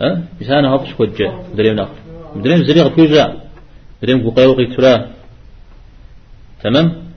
[0.01, 1.31] ها؟ مسار هاب شو كوجة.
[1.55, 1.97] دريم نقل
[2.35, 3.33] دريم زريغ كوجة
[4.01, 5.07] دريم قيوق يترا
[6.63, 7.08] تمام؟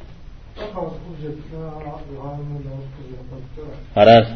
[3.96, 4.26] خلاص.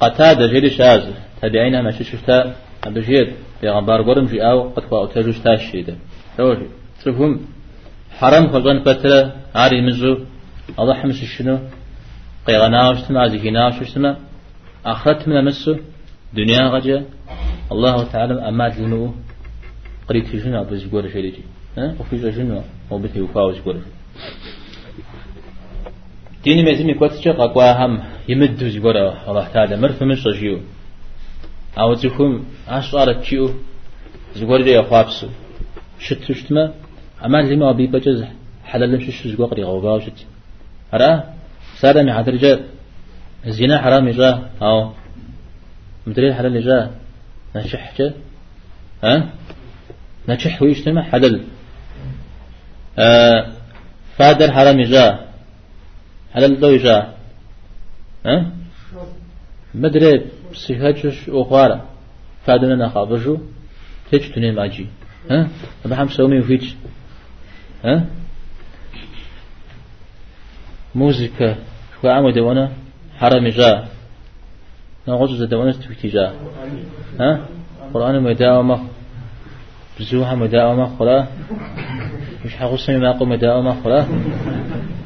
[0.00, 1.02] قتادة جيد شاز
[1.42, 2.54] تبعينا ما ششتا
[2.86, 3.28] بجيد
[3.60, 5.96] في غبار قرم جي أو قد فاو تجوش تاشيدا
[6.38, 6.66] روجي
[7.04, 7.40] شوفهم.
[8.18, 10.18] حرام خلقان فترة عاري مزو
[10.80, 11.58] الله حمس شنو؟
[12.46, 14.16] قيغنا وشتما زكينا وشتما
[14.86, 15.76] آخرت من مسو
[16.34, 17.04] دنيا غجا.
[17.72, 19.14] الله تعالى أمات لنو
[20.08, 21.42] قريت في جنة أبو زيقور شيء
[21.78, 23.76] ها؟ وفي جنة وبته وفاو زيقور
[26.44, 27.92] ديني مزمي كوتشا قاقوا هم
[28.28, 28.96] يمدو زيقور
[29.28, 30.60] الله تعالى مرف من شجيو.
[31.78, 33.50] أو زيكم أشعر تشيو
[34.36, 35.28] زيقور دي أخوابسو.
[35.98, 36.74] شت شتما؟
[37.24, 38.24] أما لما أبي بجز
[38.64, 40.18] حلال شش زيقور قري غوغاو شت
[40.92, 41.10] هرا
[41.80, 42.60] سادة مع درجة
[43.46, 44.30] الزنا حرام جا.
[44.62, 44.92] أو
[46.06, 46.90] مدري حلال جا.
[47.56, 48.14] نشح جا.
[49.04, 49.14] ها؟
[50.28, 51.34] نشح ويجتمع حلال.
[52.98, 53.40] آه
[54.16, 55.06] فادر حرام جا.
[56.34, 57.14] حلال دو جا
[58.26, 58.50] ها؟
[59.74, 61.78] مدري سيهاجش أخوارا
[62.46, 63.38] فادنا نخابجو
[64.10, 64.86] تيج تنين ماجي.
[65.30, 65.48] ها؟
[65.86, 66.74] هم سومي وفيتش
[67.84, 68.06] ها؟
[70.94, 71.56] موزيكا.
[72.02, 72.72] شو عمو دوانا
[73.18, 73.88] حرمي جا.
[75.08, 76.34] نغوز دوانا تفكي جا.
[77.20, 77.48] ها؟
[77.94, 78.88] قرآن مداومة
[80.00, 81.26] بزوها مداومة خلا.
[82.44, 84.06] مش حقوسني ما قوم مداومة خلا.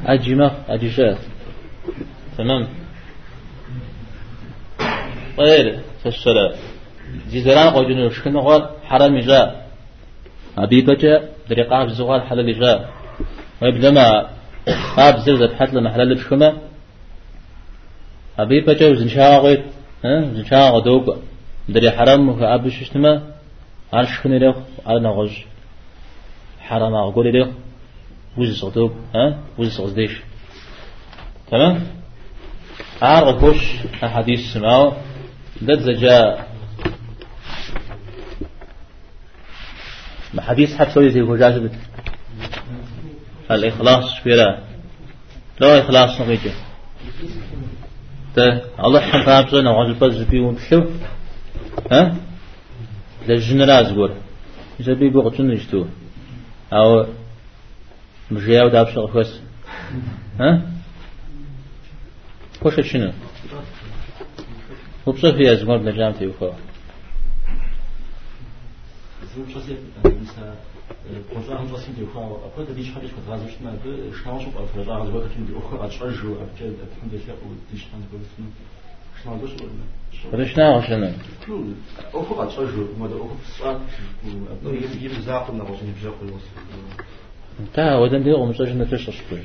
[0.06, 1.18] أجي جات
[2.38, 2.68] تمام.
[5.38, 6.54] غير تسلا
[7.32, 9.68] جزران قوجن شكن غار حرام جاء
[10.58, 12.90] أبي بجا دريقا بزغال حلال جاء
[13.62, 14.26] ويبدما
[14.96, 16.56] قاب زرزة بحث لما حلال بشكما
[18.38, 19.64] أبي بجا وزنشاء غير
[20.04, 21.16] زنشاء غدوق
[21.68, 23.22] دري حرام وكأب ششتما
[23.92, 25.32] عرش خني ريخ على نغج
[26.60, 27.48] حرام أقول ريخ
[28.38, 30.12] وز صدوق ها؟ وز صديش
[31.50, 31.86] تمام؟
[33.02, 33.62] عارف وش
[34.04, 34.92] أحاديث سماو
[35.62, 36.48] دد زجاء
[40.34, 41.72] ما حديث حب سوي زي بت
[43.50, 44.58] الإخلاص فيرا
[45.60, 46.52] لا؟ إخلاص نغيجة
[48.34, 50.82] تا الله حم فابزا نواز البز بيون بشو
[51.92, 52.16] ها؟
[53.28, 54.12] لجن راز قول
[54.80, 55.84] إذا بي بغتون نجتو
[56.72, 57.06] أو
[58.30, 59.40] Мжияв да апшыгы көз.
[62.60, 63.14] Поша чыны.
[65.06, 66.54] Упсах я змор на джамте ухо.
[71.32, 74.58] Projeto de assim de qual a coisa diz rápido que razões não de estão sobre
[74.58, 77.56] a projeto de qual que de ocorre a trajo a que de fundo de o
[77.70, 78.50] distan de gosto não
[79.24, 81.14] não dos não Пришна ошена.
[82.12, 86.42] Охо а чажу, мода охо са, а то и гиб запад на ошен бжа кулос.
[87.72, 89.40] Tämä on den diyor olmuş şimdi teşhis tutmuş.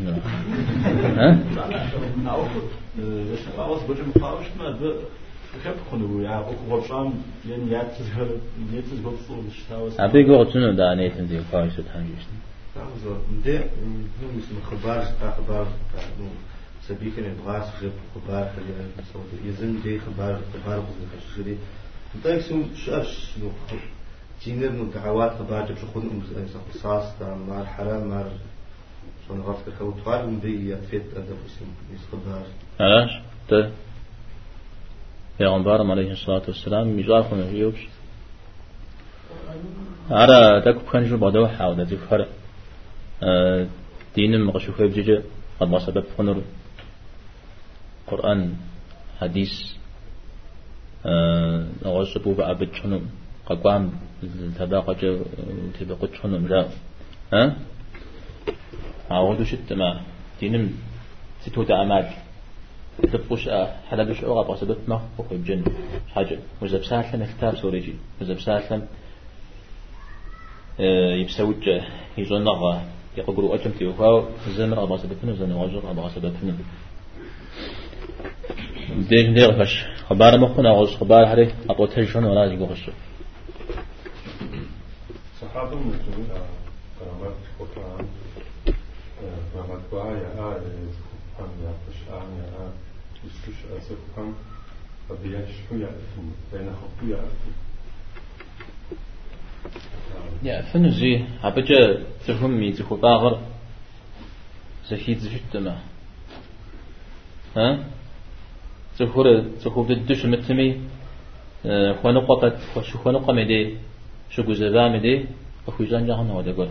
[1.17, 1.37] Ha?
[10.05, 12.33] أبي قوة شنو دا نيتن دي فارس تهانجيشن
[13.45, 13.57] ده
[14.19, 14.99] هو مثل خبر
[15.29, 15.67] أخبار
[16.87, 18.73] سبيك نبغاس خب خبر خلي
[19.47, 21.55] يزن دي خبر خبر خذ خشري
[22.23, 23.11] ده يسوم شاش
[23.41, 23.81] نخب
[24.45, 26.21] جينر ну دعوات خبر جب شخون أم
[26.73, 28.31] قصاص تا مار حرام مار
[29.27, 32.43] شون غفت خوت فارم بي يتفيت أدب اسم يسخبر
[32.79, 33.11] علاش؟
[33.49, 33.71] تا
[35.37, 37.87] پیغمبرم علیه الصلاة والسلام میجار خونه یوبش
[40.11, 42.27] على تاكو كان جو بعده حاول ذي فر
[44.15, 45.21] دين مغشوف بجج
[45.59, 46.41] قد ما سبب خنر
[48.07, 48.55] قرآن
[49.19, 49.51] حديث
[51.85, 52.99] نغش بو بعبد شنو
[53.49, 53.91] قام
[54.59, 54.95] تباقى
[55.79, 56.71] تبقى شنو جاء
[57.33, 57.55] ها؟
[59.11, 60.01] عودو شت ما
[60.39, 60.69] دينم
[61.41, 62.09] ستو تعماد
[63.13, 63.49] تبقوش
[63.89, 64.23] حلا بش
[64.87, 65.63] ما بقو بجن
[66.15, 66.39] حاجة.
[66.61, 67.93] وزب سالم كتاب سوريجي.
[68.21, 68.81] وزب سالم
[71.19, 71.69] يبسوج
[72.17, 72.81] يزون نغا
[73.17, 74.25] يقولوا أجم تيوفاو
[74.57, 76.53] زمر أبغى سبب فنو زمر واجر أبغى سبب فنو
[79.09, 81.53] ديش ديغ فش خبار مخنا غوز خبار هري.
[81.69, 82.57] أبو تجشون ولا يجي
[85.53, 86.27] صحابة مسلمين
[86.99, 88.07] كرامات القرآن
[89.53, 92.73] كرامات بايا آية سبحان يا فشان يا آية
[93.25, 94.33] يسكش سبحان
[95.09, 97.53] فبيش شو يعرفون بين خطو يعرفون
[100.43, 103.39] يا فنو زي هبجا تفهمي تخو باغر
[104.89, 105.77] زهيد زجت ما
[107.57, 107.79] ها؟
[108.99, 110.81] تخور تخو بدش متمي
[112.01, 113.77] خوانو قطت وشو خوانو قمدي
[114.29, 115.25] شو جزبا مدي
[115.67, 116.69] أخوي جان جهان هو دقول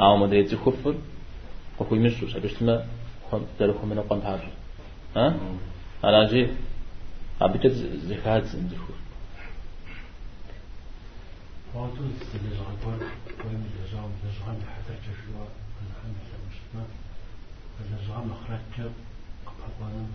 [0.00, 0.94] أو مدي تخفر
[1.80, 2.86] أخوي مشو سبشتما
[3.32, 4.48] خم تلخو من قم حاجة
[5.16, 5.34] ها؟
[6.04, 6.48] على جي
[7.40, 7.68] أبجا
[8.08, 8.96] زكاة زخور
[11.74, 13.06] وعطوا اللي جربوا
[13.46, 15.46] وين اللي جاهم اللي جرام حتى تشوا
[15.90, 16.84] الحمد لله مش ما
[17.80, 18.86] اللي جرام خرج
[19.46, 20.06] قبضنا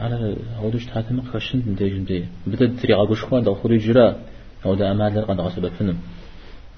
[0.00, 4.16] على هودوش تحاتم خشن ديجن دي بدأ تري عقوش خوان دو خوري جرا
[4.64, 5.98] أو دا أمال قد غصب فنم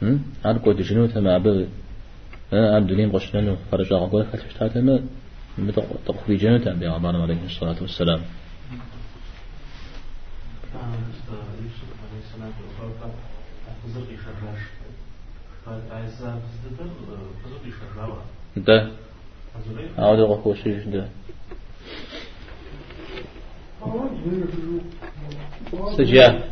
[0.02, 1.66] هم على قد جنو تما أبل
[2.52, 4.88] عبد الدليم غشنن فرجع عقول خلف تحاتم
[5.58, 8.20] بدأ تخوري جنو تما عبارة عليه الصلاة والسلام
[10.74, 12.52] يوسف عليه السلام
[20.44, 21.08] والسلام
[26.00, 26.42] الجامعة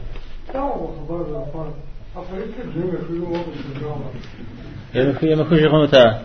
[4.94, 6.20] يا مخي شغل متى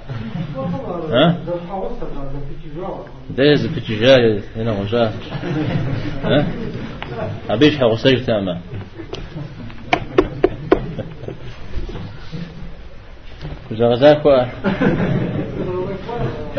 [1.12, 1.40] ها؟
[3.38, 5.12] دايز في التجاه هنا وجاه
[6.24, 6.48] ها
[7.50, 8.62] أبيش حق سجل تاما
[13.70, 14.46] كجا غزاك وا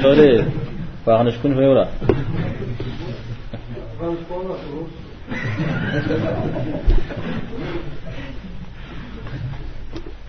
[0.03, 0.45] سوري
[1.07, 1.89] فاغنا شكون في ورا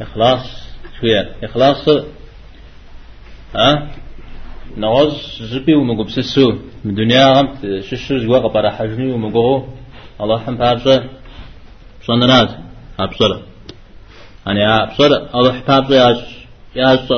[0.01, 0.45] إخلاص
[0.99, 1.89] شوية إخلاص
[3.55, 3.89] ها؟
[4.77, 6.53] نغز زبي ومقب سسو
[6.85, 7.47] من دنيا غم
[7.81, 9.63] ششو زوا قبر حجني ومقو
[10.21, 11.03] الله حم بابزة
[12.05, 12.49] صنرات
[12.99, 13.41] أبصر.
[14.47, 16.21] أنا أبصر الله حبابزة ياش
[16.75, 17.11] ياش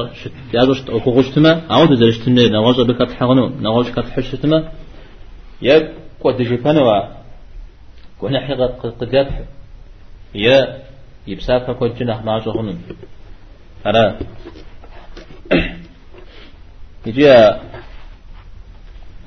[0.54, 4.72] ياش أكو غشتما أو تدرشتنا نغز بكت حغنو نغز كت حشتما
[5.62, 7.12] يا قد جبنا
[8.20, 8.66] كنا حقا
[9.00, 9.48] قداب
[10.36, 10.58] يا
[11.28, 12.78] يبسافا كنت جناح مع جهنم
[13.86, 14.20] أنا
[17.06, 17.28] يجي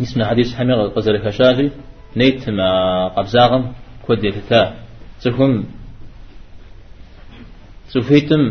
[0.01, 1.70] نسمع حديث حمير قزر كشافي
[2.16, 3.72] نيت مع قبزاغم
[4.07, 4.74] كود يتتا
[5.22, 5.64] تفهم
[7.88, 8.43] سوفيتم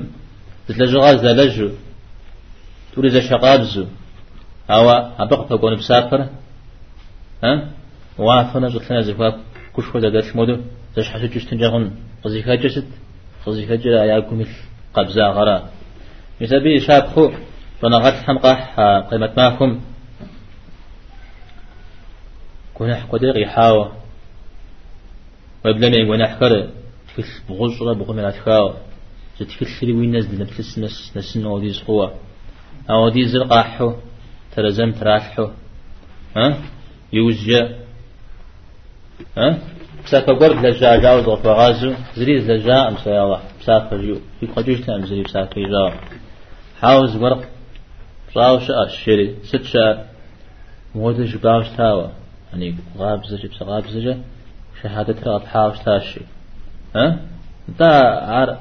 [0.68, 1.70] تتلجغاز دلجو
[2.96, 3.86] تريد شقابزو
[4.72, 6.30] هوا أبقى تكون بسافر
[7.44, 7.54] ها؟
[8.18, 9.36] وافنا جتنا زفاف
[9.78, 10.58] كش خدا دات مودو
[10.96, 11.92] زش حسو جستن جاغن
[12.24, 12.88] قزي فاجست
[13.46, 14.46] قزي فاجر أياكم
[14.94, 15.70] قبزا غرا
[16.42, 17.32] يسبي شاب خو
[17.82, 18.80] فنغت حمقح
[19.12, 19.82] قيمة معكم
[22.74, 23.36] كنا حقدر
[25.66, 26.70] وبلما يقول نحكر
[27.16, 28.74] في بغزرة بغم الأتكاوى
[29.40, 32.14] تتكسري وين نزل نفس نس نسن وديز قوة
[32.90, 33.94] أو ديز القاحو
[34.56, 35.48] ترزم تراحو
[36.38, 36.58] ها؟
[37.14, 37.76] يوجه
[39.38, 39.58] ها؟
[40.06, 45.06] بسافة قرب لجا جاوز غفغازو زريز لجا أمسا يا الله بسافة جو في قدوش تام
[45.06, 45.92] زري بسافة جاو
[46.82, 47.42] حاوز ورق
[48.38, 49.98] راوش أشري ست شهر
[50.96, 52.10] مودج باوش تاوى
[52.54, 54.16] يعني غاب زجي بس غاب زجي
[54.84, 56.22] شهادة رغب حاوش تاشي.
[56.96, 57.20] ها؟
[57.80, 57.92] دا
[58.32, 58.58] عار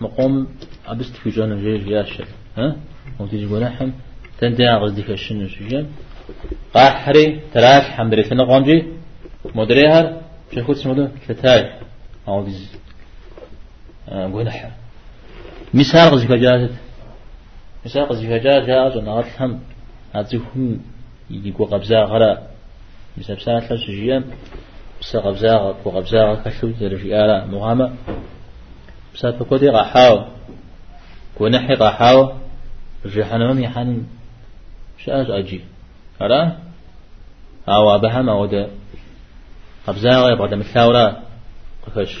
[0.00, 0.48] مقوم
[0.86, 2.24] أبست في جانا جيج ياشي.
[2.58, 2.76] ها؟
[3.20, 3.90] وتيجي بنحم
[4.40, 5.86] تندي غزدي كشن شجن
[6.74, 8.22] قاحري تراك حمدري
[9.44, 10.20] تنقونجي مدريهر
[10.54, 11.72] شخوت سمدو ثلاثاي
[12.28, 12.76] أو ديز
[14.08, 14.70] بنحم
[15.74, 16.74] مثال غزي كجازت
[17.86, 19.60] مثال غزي كجاز جاز ونغط هم.
[20.14, 20.80] هاتيهم
[21.30, 22.38] يقو قبزا غرا
[23.18, 24.24] مثال ساعة لا سجيان
[25.00, 27.94] بس قبزا وقبزا كشو درجي آلا مغامة.
[29.14, 30.24] بس فكودي غحاو
[31.40, 32.32] ونحي غحاو
[33.04, 34.06] جهنم يحن
[34.98, 35.60] شاز أجي.
[36.22, 36.58] أرى
[37.68, 38.68] أو أبهم أو ده.
[39.86, 41.22] قبزا يبغى ده مثاورة
[41.86, 42.16] قفش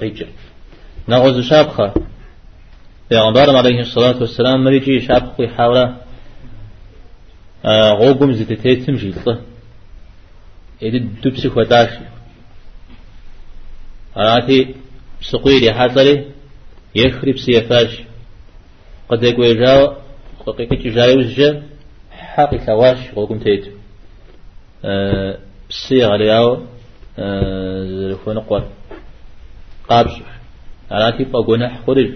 [0.00, 0.26] قيجر
[1.08, 1.94] نغز شابخة
[3.10, 5.96] پیغمبر عليه الصلاة والسلام مريجي شابخ يحاوله
[7.66, 9.40] غوغم زيت تيتم جيلطه
[10.82, 11.90] إذا دبس وداش
[14.16, 14.74] أراتي
[15.22, 16.24] سقيري حاضري
[16.94, 18.02] يخرب سيفاش
[19.08, 19.94] قد يقول جاو
[20.46, 21.62] قيقك جايوز جا.
[22.10, 23.70] حقي كواش غوغم تيتو
[24.84, 25.38] أه
[25.90, 26.66] لياو
[27.18, 28.68] أه زرفون قوار
[29.88, 30.12] قابش
[30.92, 32.10] أراتي بقونح خرج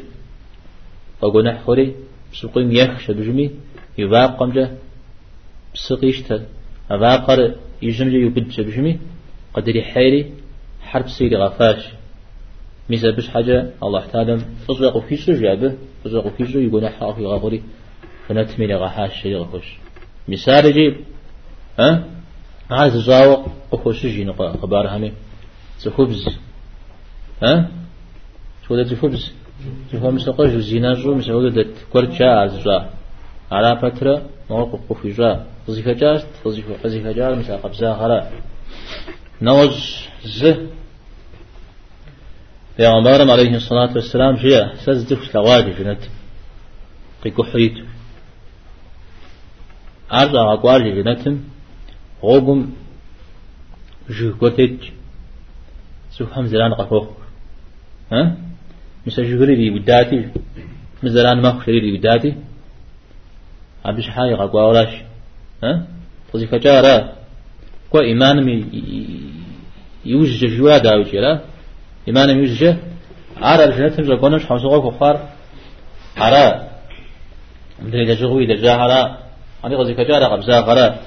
[1.22, 1.90] بقونح خرج
[2.32, 3.50] سقيم يخش بجمي
[3.98, 4.70] يباب قمجه
[5.74, 6.42] بسقيشتل
[6.90, 8.98] أباقر يجمج يبد بجمي
[9.54, 10.32] قدري حيري
[10.82, 11.84] حرب سيري غفاش.
[12.90, 13.70] ميزا بش حاجة.
[13.82, 14.38] الله تعالى
[14.70, 15.74] أزرق في شو جابه.
[16.06, 17.62] أزرق في شو يقول حق في غفري
[18.28, 19.78] فنتمي لغحاش شيء غفوش.
[20.28, 20.96] مثال جيب
[21.78, 22.04] ها؟
[22.70, 25.12] عايز زاوق أخوش جي نقا خبار همي
[25.84, 26.28] تخبز
[27.42, 27.68] ها؟
[28.68, 29.32] شو ده تخبز
[29.92, 32.90] تفهم مسقى جو زيناجو مسقى ده كورت شا عايز زا
[33.52, 35.46] على فترة موقف قفي جا.
[35.68, 38.30] وظيفة جاست وظيفة جار مثل قبزا غلا
[39.42, 40.54] نوز ز.
[42.78, 46.02] پیغمبرم عليه الصلاة والسلام جاء سزدف لواجه جنت.
[47.24, 47.76] قيكو حريت
[50.12, 51.40] أرجع أقوال جنتم.
[52.26, 52.60] غوبم
[54.16, 54.76] جو قتج
[56.16, 57.08] سوحم زلان قفوق
[58.12, 58.36] ها؟
[59.06, 60.20] مثل جغري دي بداتي
[61.02, 62.34] مزلان ما خشري دي بداتي
[63.84, 64.92] عبش حاجة قواولاش
[65.64, 65.86] ها؟
[66.34, 67.12] وظيفة جارة
[67.90, 68.54] كو إيمان مي
[70.04, 71.32] يوجد جوا داوي لا؟
[72.08, 72.78] إيمان مي يوجد
[73.36, 75.16] عرى الجنة جاكونش حوسوغا كفار
[76.16, 76.44] عرى
[77.82, 79.18] مدري دجغوي دجا عرى
[79.64, 80.98] عندي وظيفة جارة قبزا غرى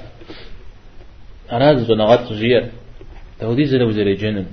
[1.52, 2.70] أنا زنغات جير
[3.40, 4.46] تودي زلو زري جنن.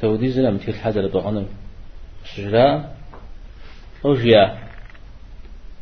[0.00, 1.46] تودي زلو مثل حاجة لطغنم
[2.24, 2.96] شجرا
[4.04, 4.58] أوجيا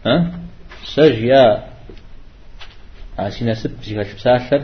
[0.07, 0.41] ها؟
[0.85, 1.75] سجيا.
[3.19, 4.63] عسينا سب زيها شبساشر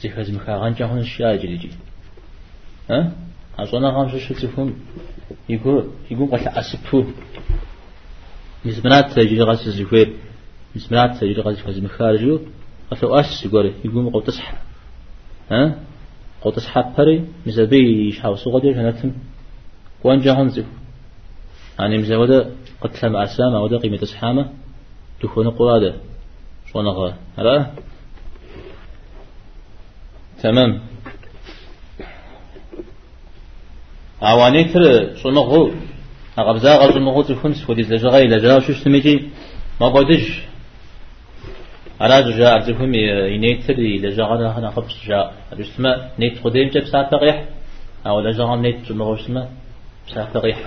[0.00, 1.70] زيها زمخاغان جاهون الشيا جريجي
[2.90, 3.12] ها؟
[3.58, 4.74] أصلا خمسة شتفهم
[5.48, 7.06] يقول يقول قلت أسبه
[8.64, 10.12] مسمنات تجري غاس زيفير
[10.76, 11.88] مسمنات تجري غاس فزم
[12.90, 14.52] خارجو أفو أس يقول يقول قلت تصح
[15.50, 15.78] ها؟
[16.42, 19.12] قلت تصح بري مزبي يشحاو صغدي جنتم
[20.04, 20.66] وأن جاهون زيف
[21.78, 24.52] يعني مزوده قتل مع سامة وده قيمة أصحامة
[25.22, 25.94] تكون قرادة.
[26.72, 27.70] شو نغى هلا؟
[30.42, 30.80] تمام.
[34.22, 35.70] أواني ترى شو نغو
[36.38, 39.28] أقبزا غزو نغو تكون سودي لجغاي لجغا شو شتميجي
[39.80, 40.49] ما قدش
[42.00, 42.94] على جاء عزفهم
[43.34, 47.44] ينيتر لجغا هنا خبص جاء الاسماء نيت قديم جاب ساعة تقيح
[48.06, 49.50] أو لجغا نيت نغو اسماء
[50.14, 50.58] ساعة تقيح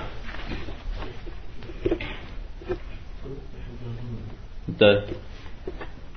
[4.80, 5.04] ده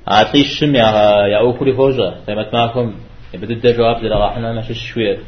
[0.07, 0.87] عطي الشم يا
[1.27, 2.95] يا هوجا لما معكم
[3.35, 5.19] يبدأ جواب للا راحنا ماشي شوية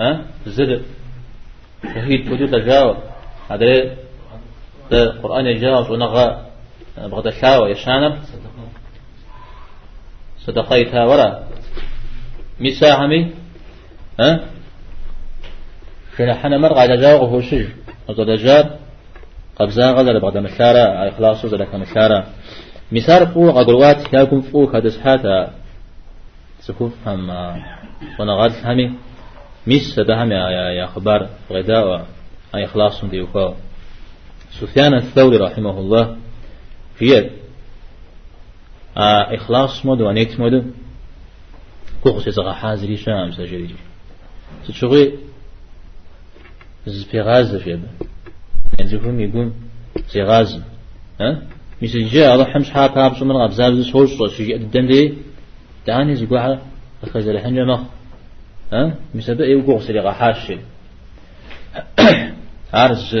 [0.00, 0.82] ها زد
[1.94, 2.96] شهيد بدو تجاو
[3.50, 3.96] هذا
[4.90, 6.46] ده القرآن يجاوز ونغى
[6.98, 7.74] بغدا شاوى
[10.44, 11.48] يشانم صدقيتها ورا
[12.60, 13.32] مساهمي
[14.20, 14.40] ها؟
[16.18, 17.66] شنحنا مرغى جاوغ هو شج.
[18.08, 18.78] وقد جاب
[19.56, 21.08] قبزا غزل بغدا مشارة.
[21.08, 22.26] إخلاص زلك مشارة.
[22.92, 25.50] مسار فو أقروات ياكم فو كدس حاتا
[26.60, 27.30] سكوف هم
[28.20, 28.92] ونغاد همي.
[29.66, 32.06] ميس سبهم يا يا خبر غداء
[32.54, 33.54] أي إخلاص ديوكو
[34.60, 36.16] سفيان الثوري رحمه الله.
[38.94, 40.72] في إخلاص مود ونيت مود
[42.02, 43.74] كوخس يزغى حازري شام سجري
[44.68, 45.18] تشغي
[46.86, 47.88] زبيغاز فيبا
[48.78, 49.52] يعني زفهم يقول
[50.10, 50.60] زيغاز.
[51.20, 51.42] ها؟
[51.82, 55.14] مثل جاء الله حمش حاب حاب شو من غبزاب زس هوش صوت شيء الدم دي.
[55.86, 56.62] داني زقوعة
[57.04, 57.80] أخذ الحين مخ.
[58.72, 60.58] ها؟ مثل بقى يوقع سريغة حاشي
[62.72, 63.16] عارس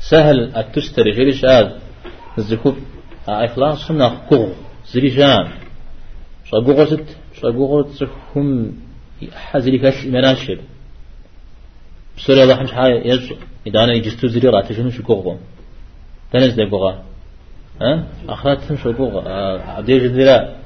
[0.00, 1.78] سهل التستري غير شاد
[2.38, 2.76] الزكوب
[3.28, 4.48] إخلاص سنة قوغ
[4.92, 5.48] زري جام
[6.44, 7.08] شو قوغ ست
[7.40, 8.72] شو قوغ تسهم
[9.32, 10.58] حزري كاش مناشر.
[12.16, 13.34] بسوري الله حمش حاجة يجو
[13.66, 15.36] إذا أنا يجستو زري راتشنو شو قوغ
[16.32, 16.84] تنز ده قوغ
[17.82, 20.56] ها؟ أخذتهم شو قوغ عبدي جدلا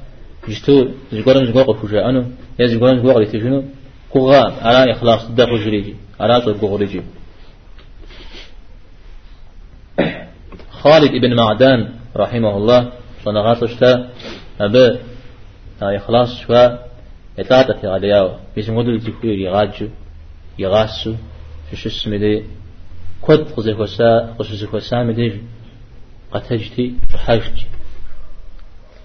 [0.49, 2.27] جستو زقورن زقوغ كوجا أنا
[2.59, 3.65] يا زقورن زقوغ لتشنو
[4.11, 4.33] قوغ
[4.67, 5.95] على إخلاص دخل جريجي.
[6.21, 7.03] على شو قوغ ريجي.
[10.83, 12.93] خالد ابن معدان رحمه الله
[13.25, 14.11] صنغات اشتا
[14.61, 14.99] أبا
[15.83, 16.79] إخلاص شوا
[17.39, 19.89] يتعطى في غلياو بيسم ودل تكوير يغاجو
[20.59, 21.15] يغاسو
[21.75, 22.45] شو اسمه دي
[23.23, 25.33] كود قزيك وسا قصصك وسا مدي
[26.33, 26.95] قتجتي
[27.27, 27.67] حاجتي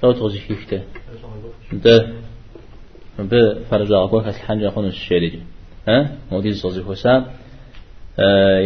[0.03, 0.81] لو تغزي كيفته
[1.73, 2.13] ده
[3.19, 3.33] ب
[3.69, 5.39] فرجع أقول هس الحنجة خون الشيء
[5.87, 7.31] ها مودي زوزي وسا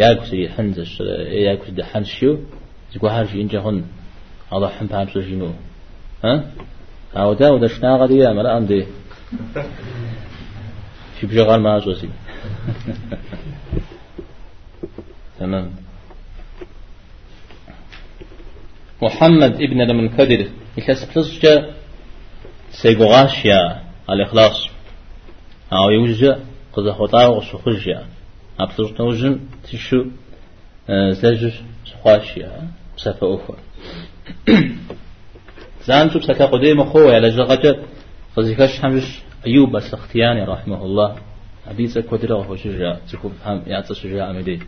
[0.02, 1.00] ياكسي حنزش
[1.48, 2.40] ياكسي ده حنشيو
[2.96, 3.88] زكو هارجي إنجا هون
[4.54, 5.52] الله حم بام سجينو
[6.24, 6.52] ها؟
[7.18, 8.86] أو دا ودا شنا غادي يا مرا عندي
[11.20, 12.10] في بجغال ما زوزي
[15.40, 15.72] تمام.
[19.02, 21.46] محمد ابن المنكدر يكسبتش
[22.72, 24.68] سيغوغاش يا الإخلاص
[25.74, 26.40] أو يوجد
[26.74, 28.06] قد خطا وسخرج يا
[28.60, 30.06] أبتش توجن تشو
[31.12, 31.54] زلج
[31.86, 33.58] سخاش يا بسفة أخرى.
[35.88, 37.76] زان شو بسكا قديم أخوة على جغجة
[38.36, 41.16] فزيكاش حمش أيوب السختياني رحمه الله.
[41.68, 43.00] حديث كدرة وهو شجاع.
[43.12, 44.60] تكون فهم يعطي شجاع مدي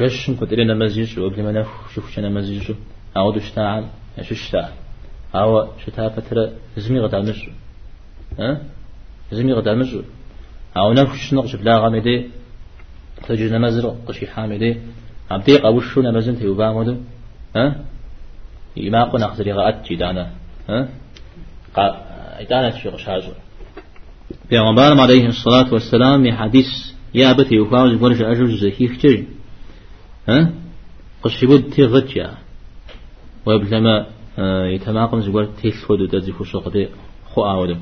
[0.00, 2.72] جشم كدرة نمزيج وقبل ما نف شوف شنا مزيج
[3.16, 3.84] أو دشتاعل
[4.22, 4.68] ششتاع
[5.34, 7.50] أو شتاع فترة زمي غدا مش
[8.38, 8.60] ها؟
[9.32, 9.96] زمي غدا مش
[10.76, 12.30] أو نف شنق جبلا غمدي
[13.28, 14.76] تجي نمزر قشي حامدي.
[15.30, 16.96] عبدي قوشو نمزن تيوبا مدو
[17.56, 17.84] ها؟
[18.76, 20.30] يما قنا خزري غات جدانا
[20.68, 20.88] ها؟
[21.74, 21.84] قا
[22.40, 23.34] إدانا تشيغ شاجر
[24.50, 26.66] پیغمبر عليه الصلاة والسلام من حديث
[27.14, 29.24] يا بتي وفاوز برج أجل زكي فتر
[30.28, 30.52] ها؟
[31.22, 32.34] قشبود تغتيا
[33.46, 34.06] ويبلما
[34.74, 36.88] يتماقم زغور تيسفود دزي فشق دي
[37.30, 37.78] خو آود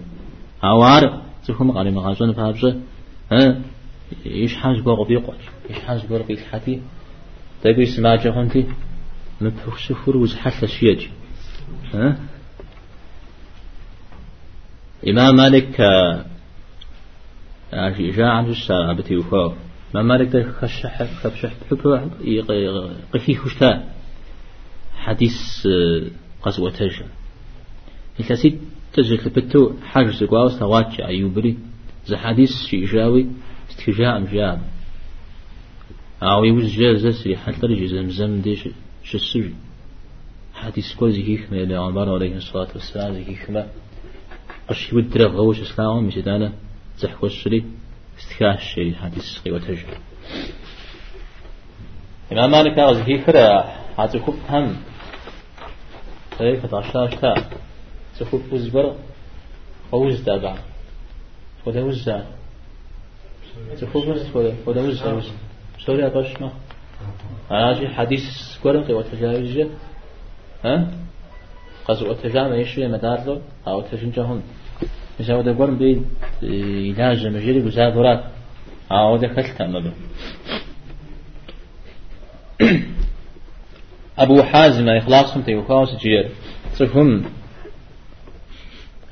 [0.64, 2.77] أوار زخم قال مغازون فابزة
[3.32, 3.60] ها؟
[4.27, 5.36] إيش حاج بوغ بيقوش
[5.70, 6.23] إيش حاج بوغ
[7.62, 8.66] تقول سماع جهنتي
[9.40, 11.06] مبهوش فروز حتى شيج
[11.94, 12.18] ها؟
[15.08, 15.80] إمام مالك
[17.98, 19.52] جاء عن الساعة بتي وفاو
[19.94, 22.10] ما مالك ده خشح خشح بحب
[23.14, 23.84] قفي خشتا
[24.96, 25.66] حديث
[26.42, 27.06] قصوة تجا
[28.20, 28.60] التسيد
[28.92, 31.58] تجل بتو حاجة سقوا سواتش أيوبري
[32.08, 33.26] ذا حديث شيء جاوي
[33.70, 34.60] استجاء مجاب.
[36.22, 38.68] أو يوز جاز سري حتى رجي زمزم ديش
[39.05, 39.51] شسوج
[40.55, 43.66] حديث كل زي حكمة لعمر عليه الصلاة والسلام زي حكمة
[44.68, 46.52] قش يود غوش إسلام مشدانا
[46.98, 47.64] زحوش شري
[48.18, 49.84] استكاش شيء حديث قوة تجل
[52.32, 54.76] إمام مالك أغز هي فرع حتى كوب هم.
[56.38, 57.34] كيف تعشاش تا
[58.18, 58.97] تكوب وزبر
[59.93, 60.59] أوز تابع
[61.66, 62.20] وده وزع
[63.80, 65.30] تكوب وز وده وده وزع وز
[65.78, 66.50] سوري أباش ما
[67.50, 68.24] أنا أجي حديث
[68.62, 69.66] كورم قوة تجاوز
[70.64, 70.90] ها؟
[71.88, 74.42] قصو تجامع يشوي مدار أو تجنجهم
[75.20, 76.02] مثلا وده قرن بي
[76.98, 78.24] علاج مجري بزادورات
[78.92, 79.92] أو ده خلتا مبا
[84.18, 86.28] أبو حازم إخلاصهم تيوخاوس جير.
[86.74, 87.24] صفهم.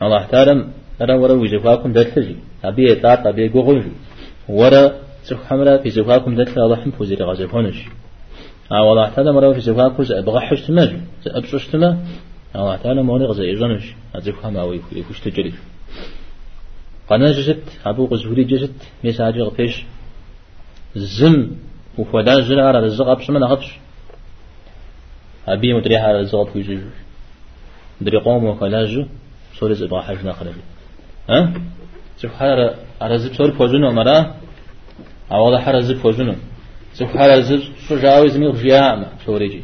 [0.03, 0.69] الله تعالى
[1.01, 2.37] أنا ورا وجفاكم دلتجي.
[2.65, 3.85] أبي إطاعت أبي قغل
[4.49, 7.79] ورا صف حمرا في دلت الله حم فوزي لغازفونش
[8.73, 10.91] أو الله تعالى مرة في زفاكم أبغحش تماج
[11.27, 11.91] أبشش تما
[12.57, 13.85] الله تعالى موني غزا إيجانش
[14.15, 15.53] أزفهم أو يكوش تجري
[17.09, 19.85] قنا جزت أبو غزوري جزت ميساجي غفيش.
[20.97, 21.51] زم
[21.99, 23.79] وفدا جل على الزق أبش من أغبش.
[25.49, 26.81] أبي مدري على الزق في جيج
[28.01, 29.07] دري قوم وكلاج
[29.59, 30.55] سوري زبا حاج نخرج
[31.31, 31.53] ها
[32.17, 34.35] سبحان على على زب سوري فوزنا مرا.
[35.35, 36.37] أولا حر زب فوزنا
[36.99, 38.83] سبحان زب شو جاوي زمي رجيا
[39.27, 39.61] سوري جي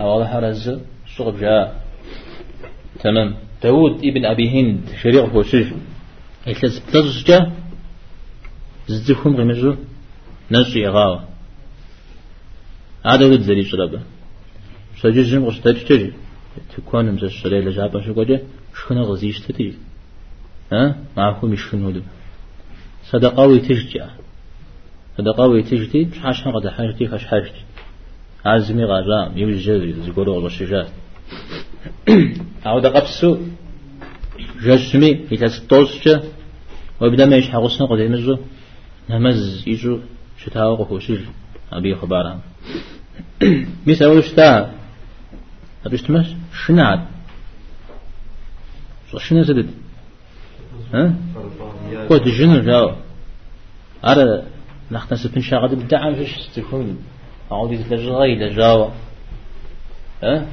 [0.00, 0.80] أولا حر زب
[1.12, 1.56] شو رجيا
[3.02, 3.28] تمام.
[3.62, 5.68] داود ابن أبي هند شريع فوسج
[6.48, 7.38] إتلز بتزجة
[8.88, 9.74] زدكم غمجو
[10.50, 11.20] نجي غاوة
[13.06, 14.00] هذا ولد زري شربه
[15.04, 16.12] جم غش تجي
[16.76, 18.40] تكون مز الشري لجابة شو قجة
[18.74, 19.74] شخنا غزيش تتي
[20.72, 21.54] ها؟ معكم
[21.94, 22.00] دو
[23.10, 24.06] صدقاوي تججع
[25.18, 27.62] صدقاوي تجتي حاش قد حاجتي خش حاجتي؟
[28.44, 30.86] عزمي غرام يوجد زقولوا والله شجاع
[32.66, 33.38] أو دقبسو
[34.62, 36.22] جسمي يتستوسجة
[37.00, 38.36] وبدا ما يشحق السنة قد يمزو
[39.10, 39.98] نمز يجو
[40.40, 41.20] شتاو قفوشيج
[41.72, 42.40] أبي خبارها
[43.86, 44.74] ميس أول شتا
[45.86, 46.26] أبيش تمش
[46.66, 47.00] شنعد
[49.18, 49.70] شنو زدد
[50.94, 51.14] ها؟
[52.10, 52.94] قد جنو جاو.
[54.04, 54.42] أرى
[54.92, 56.98] نحن سبن شاغد بدعم فيش تكون
[57.52, 58.90] أعود يتلجغي لجاو
[60.22, 60.46] ها؟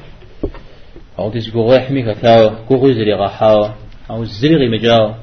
[1.20, 3.72] أعود يسقو غيحمي كتاو قوغي زري غاحاو
[4.10, 5.14] أو زري مجاو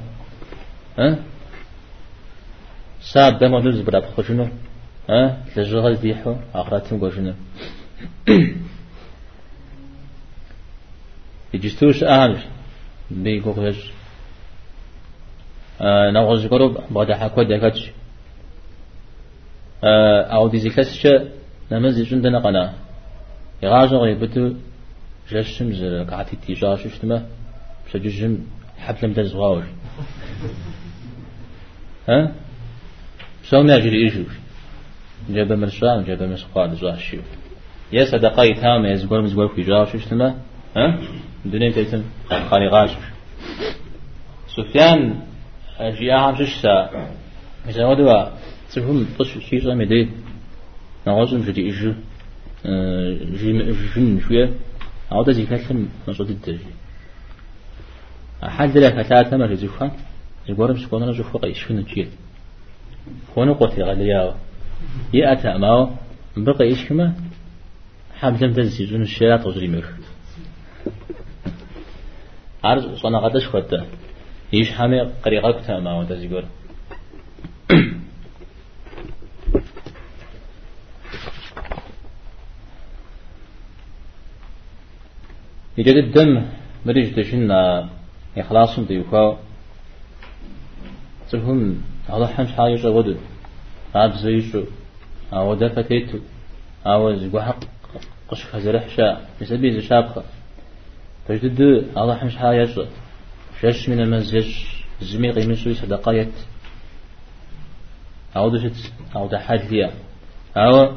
[0.99, 1.17] ها؟
[3.01, 4.47] ساب دم ونوز براب خشنو
[5.09, 6.35] ها؟ تلجغي ديحو.
[6.55, 7.33] آخراتهم قوشنو
[11.53, 12.43] يجستوش أهل
[13.11, 13.91] بيقوغيش
[15.81, 17.91] آه نوغز قرب بعد حكوة دكاتش
[19.83, 21.07] أو دي زكاسش
[21.71, 22.73] نمز جندنا قنا.
[23.63, 24.53] يغاجو غيبتو
[25.31, 27.25] جشم زر قعتي تيجا شفتما
[27.87, 28.37] بسججم
[28.77, 29.63] حبل مدى زغاور
[32.09, 32.31] ها؟
[33.43, 34.33] سو ما جري إيجوش
[35.29, 37.21] جاب مرشان جاب مسقال زواش شيو
[37.93, 40.35] يا صدقاي تام يزغور مزغور في جا شفتما
[40.77, 40.99] ها؟
[41.45, 42.03] دنيا تيتم
[42.51, 42.91] قاني غاش
[44.55, 45.19] سفيان
[45.79, 47.07] أجيا هم ششتا
[48.69, 50.09] مثلا ودوا تفهم بس شيء زي مدي
[51.07, 51.93] نعوزم جدي إيجو
[53.39, 54.53] جي جن شوية
[55.11, 56.59] عودة زي كلام نصوت الدرجة
[58.43, 59.91] أحد ذلك ثلاثة ما جزوفا
[60.49, 62.09] يقول مش كنا نجوف فوق يشفون الجيل
[63.35, 64.33] كونوا قتل غلياو
[65.13, 65.89] يأتى ماو
[66.37, 67.13] بقى يشكما
[68.19, 69.85] حمزة تزيزون الشارع تجري مر
[72.63, 73.85] عرض صنع قدش خدته
[74.53, 76.43] يش حمي قريقة كتا ماو تزيقول
[85.77, 86.45] يجد الدم
[86.85, 87.89] مريج تشنا
[88.37, 89.37] إخلاصهم ديوكا
[91.29, 93.15] تفهم الله حمش حاجة غدو
[93.95, 94.63] عاب زيشو
[95.33, 96.19] أو دفتيتو
[96.85, 97.59] أو زيقو حق
[98.29, 100.23] قش خزرح شا يسبي زشابخة.
[101.27, 101.59] تجد
[101.97, 102.67] الله حمش حاجة
[103.61, 104.51] شش من المزج
[105.01, 106.33] زمي قيمسوي صدقايت.
[108.35, 108.91] أو دشت.
[109.15, 109.91] أو دحاج ليا
[110.57, 110.95] أو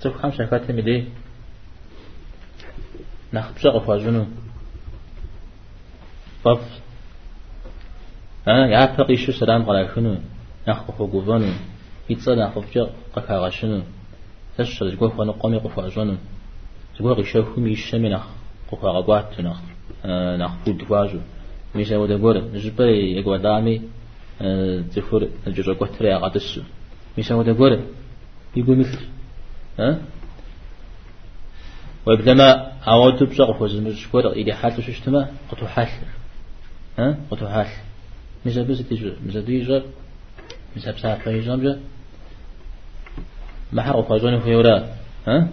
[0.00, 1.04] تفهم شكاتهم ليه
[3.34, 4.24] نخبش غفاجنو
[6.44, 6.80] فف
[8.48, 10.16] ها يعتقي شو سلام قال شنو؟
[10.68, 11.52] نخبخ قوفانو
[12.10, 12.86] يتصنع خفجة
[13.16, 13.82] قكا غشنو.
[14.58, 16.16] تشر زقوه خوانا قومي قفا جونو
[16.96, 18.26] زقوه غشوه ميشمي نخ
[18.70, 19.60] قفا غبات نخ.
[20.40, 21.18] نخ بود واجو
[21.74, 23.82] ميشا ودا غور جبري يقوى دامي
[24.94, 26.62] تفور نجر قوتري أغادسو
[27.16, 27.72] ميشا ودا غور
[28.56, 28.98] يقول مثل
[29.78, 29.98] ها
[32.06, 35.88] ويبدما عوض بشغف وزمش كورا إذا حال ششتما قطو حال.
[36.98, 37.66] ها؟ قطو حال.
[38.46, 39.82] ميزا بس تيجي ميزا ديجا
[40.76, 41.80] ميزا بسا فايجا بجا
[43.72, 44.88] ما حق فاجون في ورا
[45.28, 45.48] ها؟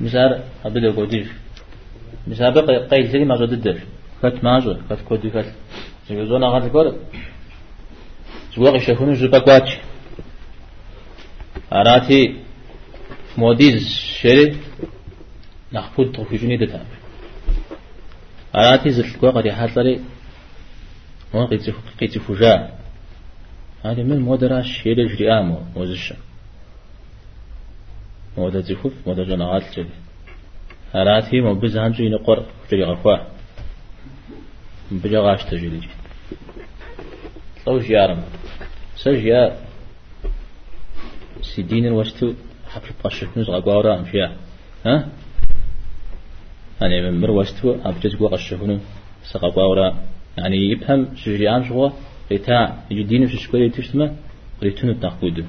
[0.00, 1.26] ميزا أبدا قديش
[2.26, 3.80] ميزا بقى قيل سري ما جدد
[4.22, 5.52] فت ماجو فت كودي فت
[6.10, 6.94] زونا غاد كور
[8.56, 8.76] زواق
[9.20, 9.78] جبا قواتش.
[11.72, 12.36] أراتي
[13.38, 13.88] موديز
[14.20, 14.56] شري
[15.76, 16.86] نخفض في جنيد تام
[18.56, 20.00] أراتي زلت قد يحصل
[21.34, 21.46] ما
[22.00, 22.78] قيت فجاء
[23.84, 26.14] هذه من مودرا شيل جري آمو وزش
[28.38, 29.90] مودا زفوف مودا جناعات جري
[30.94, 33.16] أراتي مو بزهان جي نقر جري غفوا
[34.90, 35.88] بجا غاش تجري جي
[37.64, 38.22] صوش يارم
[38.96, 39.42] سجيا
[41.42, 42.32] سيدين الوستو
[42.68, 44.36] حفل قشف نزغ قاورا مشيا
[44.86, 45.08] ها؟
[46.80, 48.78] يعني من مروستو أبجد قوا قشفنو
[49.30, 49.88] سقا قاورا
[50.38, 51.90] يعني يفهم شجيان شغوا
[52.30, 52.58] ريتا
[52.90, 54.06] يجدين في شكوى يتشتما
[54.62, 55.46] ريتونو تنقود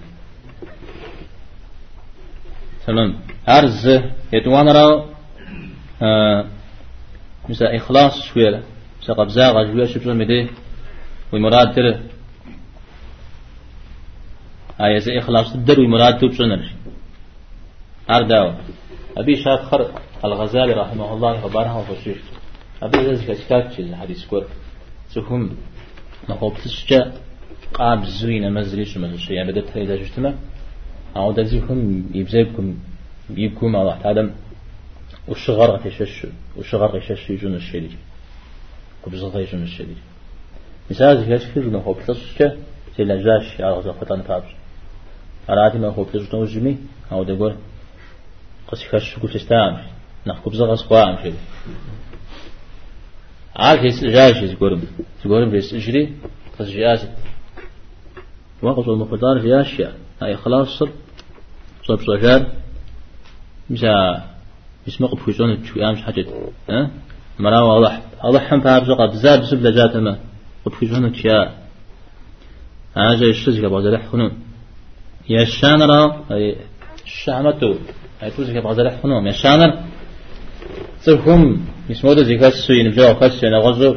[2.88, 3.10] تمام
[3.48, 3.88] عرز
[4.34, 5.06] يتوان راو
[6.02, 6.46] آه
[7.50, 8.64] مثلا إخلاص شوية.
[9.02, 10.48] مثلا قبزاغ شوية شبزا مدي
[11.34, 12.00] ومراد تره
[14.82, 16.72] آية إخلاص تدر ومراد تبصنر
[18.10, 18.54] أرداو
[19.18, 19.92] أبي شاكر
[20.26, 22.18] الغزالي رحمه الله وبارها وفشيش
[22.84, 24.46] أبي ذلك كتاب شيء حديث كور؟
[25.10, 25.58] سهم
[26.30, 27.12] ما هو بتشجع؟
[27.74, 30.36] قاب زوينة مزريش مزريش يعني بدأت إذا جتنا
[31.16, 32.78] أو دزيكم يبزيكم
[33.30, 34.32] يبكم على تعلم
[35.28, 36.28] وشغر يشش
[36.58, 37.92] وشغر يشش يجون الشديد
[39.06, 39.98] كبزغ يجون الشديد
[40.92, 42.52] مثال زي كذا في هو بتشجع؟
[42.98, 44.52] زي لجاش على غزال فتان فابس
[45.50, 46.78] أرادي ما هو بتشجع وجمي
[47.12, 47.56] أو دقول
[48.68, 49.84] قصي خش كل تستعمل
[50.28, 51.36] نحكو بزغ أسقام شديد
[53.56, 54.82] عارف هيس جاش يقولون
[55.26, 56.14] يقولون بس اجري
[56.60, 57.08] قص جاز
[58.62, 60.90] وقت المفضل في أشياء هاي خلاص صب
[61.88, 62.52] صب صجار
[63.70, 64.24] مسا
[64.88, 66.26] اسمه قب فيشون شوي أمش حاجة
[66.70, 66.92] ها
[67.40, 70.20] مرا واضح واضح هم فار زقا بزاد بسب لجات ما
[70.66, 71.54] قب فيشون تشيا
[72.98, 74.32] أنا جاي الشزك بعد لحخنون
[75.30, 76.56] يا الشانرا أي
[77.06, 77.76] الشامتو
[78.24, 79.84] أي توزك بعد لحخنون يا الشانر
[81.04, 83.96] تفهم يسموده زي كاسو ينبجاو كاسو ينغزو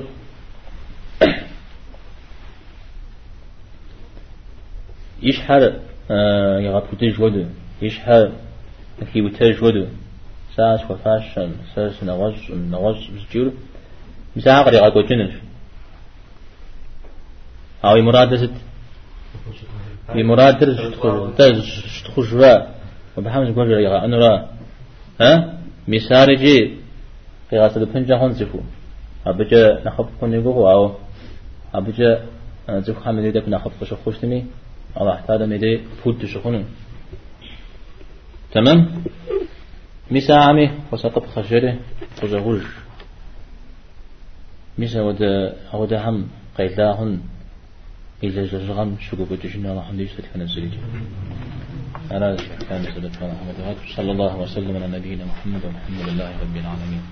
[5.23, 5.63] يشحر
[6.61, 7.45] يغطوتي ودو
[7.83, 8.33] يشحر
[9.13, 9.87] كي وتاج ودو
[10.57, 13.53] ساس وفاشن ساس نغز نغز بسجور
[14.37, 15.35] مساعة قد يغاقو جنش
[17.85, 18.57] أو مراد زد
[20.15, 20.59] بمراد
[21.39, 22.80] تز شتخش را
[23.17, 24.49] وبحمد قول يغا أنو را
[25.21, 25.59] ها؟
[25.89, 26.77] مسارجي
[27.51, 28.61] قياسة بنجا هون زفو.
[29.27, 30.95] أبجا نخف كون يقو أو
[31.75, 32.27] أبجا
[32.69, 34.45] زفو حمد يدك نخف قش خوشتمي
[35.01, 36.65] الله تعالى مدي فود شخون
[38.53, 38.79] تمام؟
[40.11, 41.79] مسا عمي وسقط خشره
[42.23, 42.63] خزغوج
[44.79, 46.29] مسا ودا ودا هم
[46.59, 47.21] قيلاهن
[48.23, 50.71] إذا جرغم شكو بتجنا الله حمد يشتك نزلي
[52.11, 52.37] أنا
[52.69, 57.03] كان سبت محمد صلى الله وسلم على نبينا محمد ومحمد الله رب العالمين.